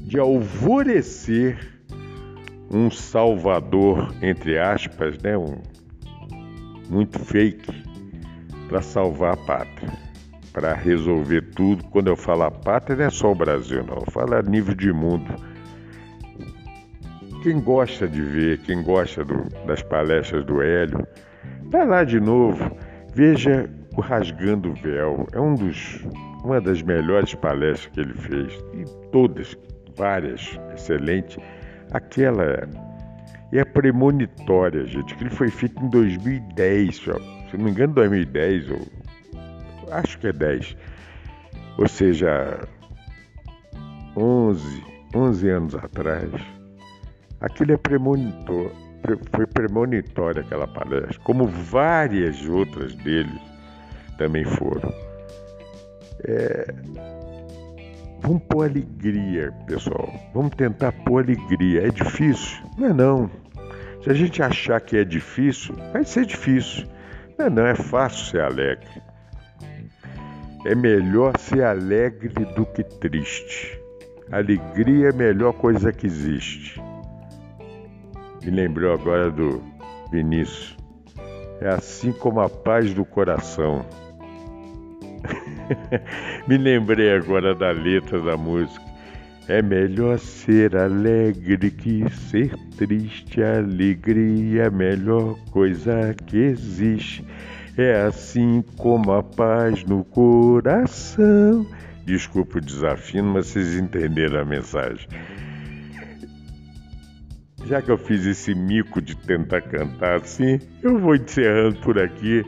de 0.05 0.19
alvorecer 0.19 1.83
um 2.69 2.89
salvador, 2.89 4.13
entre 4.21 4.57
aspas, 4.57 5.17
né, 5.21 5.37
um, 5.37 5.61
muito 6.89 7.19
fake, 7.19 7.83
para 8.69 8.81
salvar 8.81 9.33
a 9.33 9.37
pátria 9.37 10.00
para 10.51 10.73
resolver 10.73 11.41
tudo. 11.55 11.83
Quando 11.85 12.07
eu 12.07 12.15
falo 12.15 12.43
a 12.43 12.51
pátria, 12.51 12.95
não 12.95 13.05
é 13.05 13.09
só 13.09 13.31
o 13.31 13.35
Brasil, 13.35 13.83
não. 13.83 13.95
Eu 13.95 14.11
falo 14.11 14.35
a 14.35 14.41
nível 14.41 14.75
de 14.75 14.91
mundo. 14.91 15.33
Quem 17.43 17.59
gosta 17.59 18.07
de 18.07 18.21
ver, 18.21 18.59
quem 18.59 18.83
gosta 18.83 19.25
do, 19.25 19.43
das 19.65 19.81
palestras 19.81 20.45
do 20.45 20.61
Hélio, 20.61 21.05
vai 21.71 21.87
lá 21.87 22.03
de 22.03 22.19
novo, 22.19 22.71
veja 23.15 23.67
o 23.97 24.01
Rasgando 24.01 24.71
o 24.71 24.75
Véu. 24.75 25.25
É 25.33 25.39
um 25.39 25.55
dos, 25.55 26.05
uma 26.43 26.61
das 26.61 26.83
melhores 26.83 27.33
palestras 27.33 27.87
que 27.87 27.99
ele 27.99 28.13
fez, 28.13 28.53
e 28.75 28.85
todas, 29.11 29.57
várias, 29.97 30.59
excelente. 30.75 31.39
Aquela 31.91 32.69
é 33.51 33.65
premonitória, 33.65 34.85
gente, 34.85 35.15
que 35.15 35.23
ele 35.23 35.31
foi 35.31 35.49
feito 35.49 35.83
em 35.83 35.89
2010, 35.89 36.95
se 36.95 37.09
não 37.57 37.65
me 37.65 37.71
engano, 37.71 37.93
2010 37.95 38.69
ou 38.69 38.79
acho 39.91 40.17
que 40.19 40.27
é 40.27 40.33
10. 40.33 40.75
Ou 41.77 41.87
seja, 41.87 42.67
11, 44.15 44.83
11 45.15 45.49
anos 45.49 45.75
atrás, 45.75 46.29
aquilo 47.39 47.73
é 47.73 47.77
premonitor, 47.77 48.71
foi 49.33 49.45
premonitória 49.47 50.41
aquela 50.41 50.67
palestra, 50.67 51.19
como 51.23 51.47
várias 51.47 52.45
outras 52.47 52.95
deles 52.95 53.41
também 54.17 54.45
foram. 54.45 54.93
É, 56.23 56.73
vamos 58.21 58.43
pôr 58.43 58.65
alegria, 58.65 59.51
pessoal. 59.65 60.13
Vamos 60.33 60.55
tentar 60.55 60.91
pôr 60.91 61.23
alegria. 61.23 61.87
É 61.87 61.89
difícil? 61.89 62.59
Não 62.77 62.87
é 62.87 62.93
não. 62.93 63.31
Se 64.03 64.09
a 64.09 64.13
gente 64.13 64.41
achar 64.41 64.79
que 64.81 64.97
é 64.97 65.03
difícil, 65.03 65.75
vai 65.91 66.03
ser 66.03 66.25
difícil. 66.25 66.87
Não 67.37 67.45
é 67.45 67.49
não, 67.49 67.65
é 67.65 67.75
fácil 67.75 68.25
ser 68.25 68.41
alegre. 68.41 69.01
É 70.63 70.75
melhor 70.75 71.37
ser 71.39 71.63
alegre 71.63 72.29
do 72.53 72.65
que 72.67 72.83
triste. 72.83 73.79
Alegria 74.31 75.07
é 75.07 75.09
a 75.09 75.13
melhor 75.13 75.53
coisa 75.53 75.91
que 75.91 76.05
existe. 76.05 76.79
Me 78.43 78.51
lembrou 78.51 78.93
agora 78.93 79.31
do 79.31 79.63
Vinícius. 80.11 80.77
É 81.59 81.69
assim 81.69 82.11
como 82.11 82.41
a 82.41 82.49
paz 82.49 82.93
do 82.93 83.03
coração. 83.03 83.83
Me 86.47 86.57
lembrei 86.57 87.11
agora 87.11 87.55
da 87.55 87.71
letra 87.71 88.19
da 88.19 88.37
música. 88.37 88.85
É 89.47 89.61
melhor 89.61 90.19
ser 90.19 90.75
alegre 90.77 91.71
que 91.71 92.07
ser 92.11 92.55
triste. 92.77 93.41
Alegria 93.41 94.63
é 94.63 94.67
a 94.67 94.71
melhor 94.71 95.37
coisa 95.51 96.15
que 96.27 96.37
existe. 96.37 97.25
É 97.83 98.03
assim 98.03 98.63
como 98.77 99.11
a 99.11 99.23
paz 99.23 99.83
no 99.85 100.03
coração, 100.03 101.65
Desculpa 102.05 102.59
o 102.59 102.61
desafio, 102.61 103.23
mas 103.23 103.47
vocês 103.47 103.75
entenderam 103.75 104.39
a 104.39 104.45
mensagem. 104.45 105.07
Já 107.65 107.81
que 107.81 107.89
eu 107.89 107.97
fiz 107.97 108.23
esse 108.27 108.53
mico 108.53 109.01
de 109.01 109.15
tentar 109.15 109.61
cantar 109.61 110.17
assim, 110.17 110.59
eu 110.83 110.99
vou 110.99 111.15
encerrando 111.15 111.77
por 111.77 111.99
aqui 111.99 112.45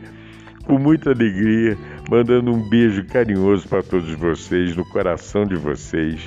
com 0.68 0.78
muita 0.78 1.10
alegria, 1.10 1.76
mandando 2.08 2.52
um 2.52 2.70
beijo 2.70 3.04
carinhoso 3.06 3.68
para 3.68 3.82
todos 3.82 4.14
vocês, 4.14 4.76
no 4.76 4.88
coração 4.90 5.46
de 5.46 5.56
vocês. 5.56 6.22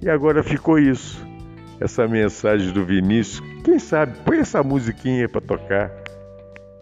E 0.00 0.08
agora 0.08 0.40
ficou 0.40 0.78
isso. 0.78 1.20
Essa 1.80 2.06
mensagem 2.06 2.72
do 2.72 2.84
Vinícius, 2.84 3.42
quem 3.64 3.80
sabe, 3.80 4.16
põe 4.24 4.38
essa 4.38 4.62
musiquinha 4.62 5.28
para 5.28 5.40
tocar. 5.40 6.03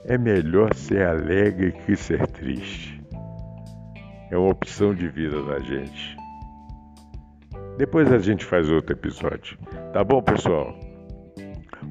É 0.04 0.18
melhor 0.18 0.74
ser 0.74 1.06
alegre 1.06 1.72
que 1.72 1.94
ser 1.94 2.26
triste. 2.26 3.00
É 4.30 4.36
uma 4.36 4.50
opção 4.50 4.94
de 4.94 5.08
vida 5.08 5.40
da 5.44 5.60
gente. 5.60 6.16
Depois 7.78 8.10
a 8.12 8.18
gente 8.18 8.44
faz 8.44 8.68
outro 8.68 8.94
episódio. 8.94 9.56
Tá 9.92 10.02
bom, 10.02 10.20
pessoal? 10.20 10.74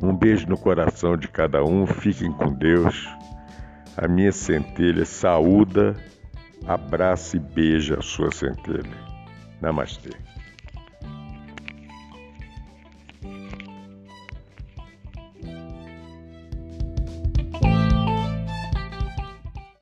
Um 0.02 0.16
beijo 0.16 0.48
no 0.48 0.58
coração 0.58 1.16
de 1.16 1.28
cada 1.28 1.64
um. 1.64 1.86
Fiquem 1.86 2.32
com 2.32 2.54
Deus. 2.54 3.08
A 3.96 4.08
minha 4.08 4.32
centelha 4.32 5.06
saúda, 5.06 5.96
abraça 6.66 7.38
e 7.38 7.40
beija 7.40 8.00
a 8.00 8.02
sua 8.02 8.32
centelha. 8.32 8.98
Namastê. 9.62 10.31